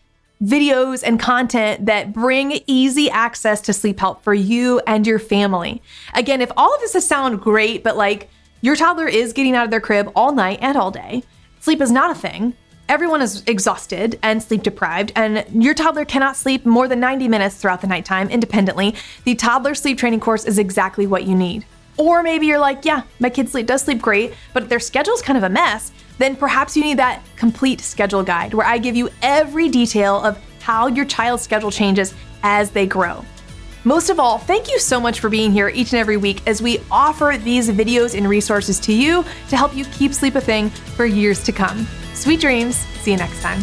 videos 0.44 1.04
and 1.06 1.20
content 1.20 1.86
that 1.86 2.14
bring 2.14 2.60
easy 2.68 3.10
access 3.10 3.62
to 3.62 3.74
sleep 3.74 4.00
help 4.00 4.24
for 4.24 4.34
you 4.34 4.82
and 4.86 5.08
your 5.08 5.20
family. 5.20 5.82
Again, 6.14 6.42
if 6.42 6.52
all 6.58 6.74
of 6.74 6.82
this 6.82 6.94
has 6.94 7.08
sound 7.08 7.42
great, 7.42 7.84
but 7.84 7.96
like 7.96 8.30
your 8.62 8.76
toddler 8.76 9.08
is 9.08 9.34
getting 9.34 9.56
out 9.56 9.66
of 9.66 9.72
their 9.72 9.82
crib 9.82 10.12
all 10.16 10.34
night 10.34 10.60
and 10.62 10.78
all 10.78 10.92
day, 10.92 11.24
sleep 11.60 11.82
is 11.82 11.92
not 11.92 12.12
a 12.12 12.16
thing 12.16 12.54
Everyone 12.90 13.22
is 13.22 13.44
exhausted 13.48 14.20
and 14.24 14.44
sleep 14.44 14.62
deprived, 14.62 15.14
and 15.16 15.46
your 15.52 15.74
toddler 15.74 16.04
cannot 16.04 16.36
sleep 16.36 16.66
more 16.66 16.90
than 16.90 17.00
90 17.00 17.30
minutes 17.30 17.56
throughout 17.56 17.80
the 17.80 17.88
nighttime 17.88 18.30
independently. 18.30 18.94
The 19.24 19.36
toddler 19.36 19.74
sleep 19.74 19.98
training 19.98 20.20
course 20.20 20.44
is 20.44 20.60
exactly 20.60 21.08
what 21.08 21.24
you 21.26 21.34
need. 21.34 21.66
Or 21.98 22.24
maybe 22.24 22.46
you're 22.46 22.60
like, 22.60 22.84
yeah, 22.84 23.04
my 23.20 23.30
kid 23.30 23.48
sleep 23.48 23.68
does 23.68 23.84
sleep 23.84 24.02
great, 24.02 24.34
but 24.52 24.68
their 24.68 24.82
schedule's 24.82 25.22
kind 25.22 25.38
of 25.38 25.44
a 25.44 25.50
mess. 25.50 25.94
Then 26.18 26.36
perhaps 26.36 26.78
you 26.78 26.84
need 26.84 27.00
that 27.00 27.22
complete 27.36 27.82
schedule 27.82 28.24
guide 28.24 28.54
where 28.54 28.68
I 28.68 28.78
give 28.78 28.96
you 28.96 29.10
every 29.22 29.70
detail 29.70 30.22
of 30.22 30.40
how 30.62 30.88
your 30.88 31.06
child's 31.06 31.44
schedule 31.44 31.72
changes 31.72 32.14
as 32.44 32.72
they 32.72 32.86
grow. 32.86 33.26
Most 33.86 34.10
of 34.10 34.20
all, 34.20 34.38
thank 34.38 34.72
you 34.72 34.80
so 34.80 35.00
much 35.00 35.20
for 35.20 35.30
being 35.30 35.52
here 35.52 35.68
each 35.68 35.92
and 35.92 36.00
every 36.00 36.16
week 36.16 36.42
as 36.48 36.62
we 36.62 36.80
offer 36.90 37.36
these 37.38 37.70
videos 37.70 38.18
and 38.18 38.30
resources 38.30 38.80
to 38.82 38.94
you 38.94 39.26
to 39.50 39.58
help 39.58 39.76
you 39.76 39.84
keep 39.86 40.14
sleep 40.14 40.36
a 40.36 40.42
thing 40.42 40.70
for 40.70 41.06
years 41.06 41.44
to 41.44 41.52
come. 41.52 41.86
Sweet 42.14 42.40
dreams. 42.40 42.78
See 43.02 43.12
you 43.12 43.18
next 43.18 43.42
time. 43.42 43.62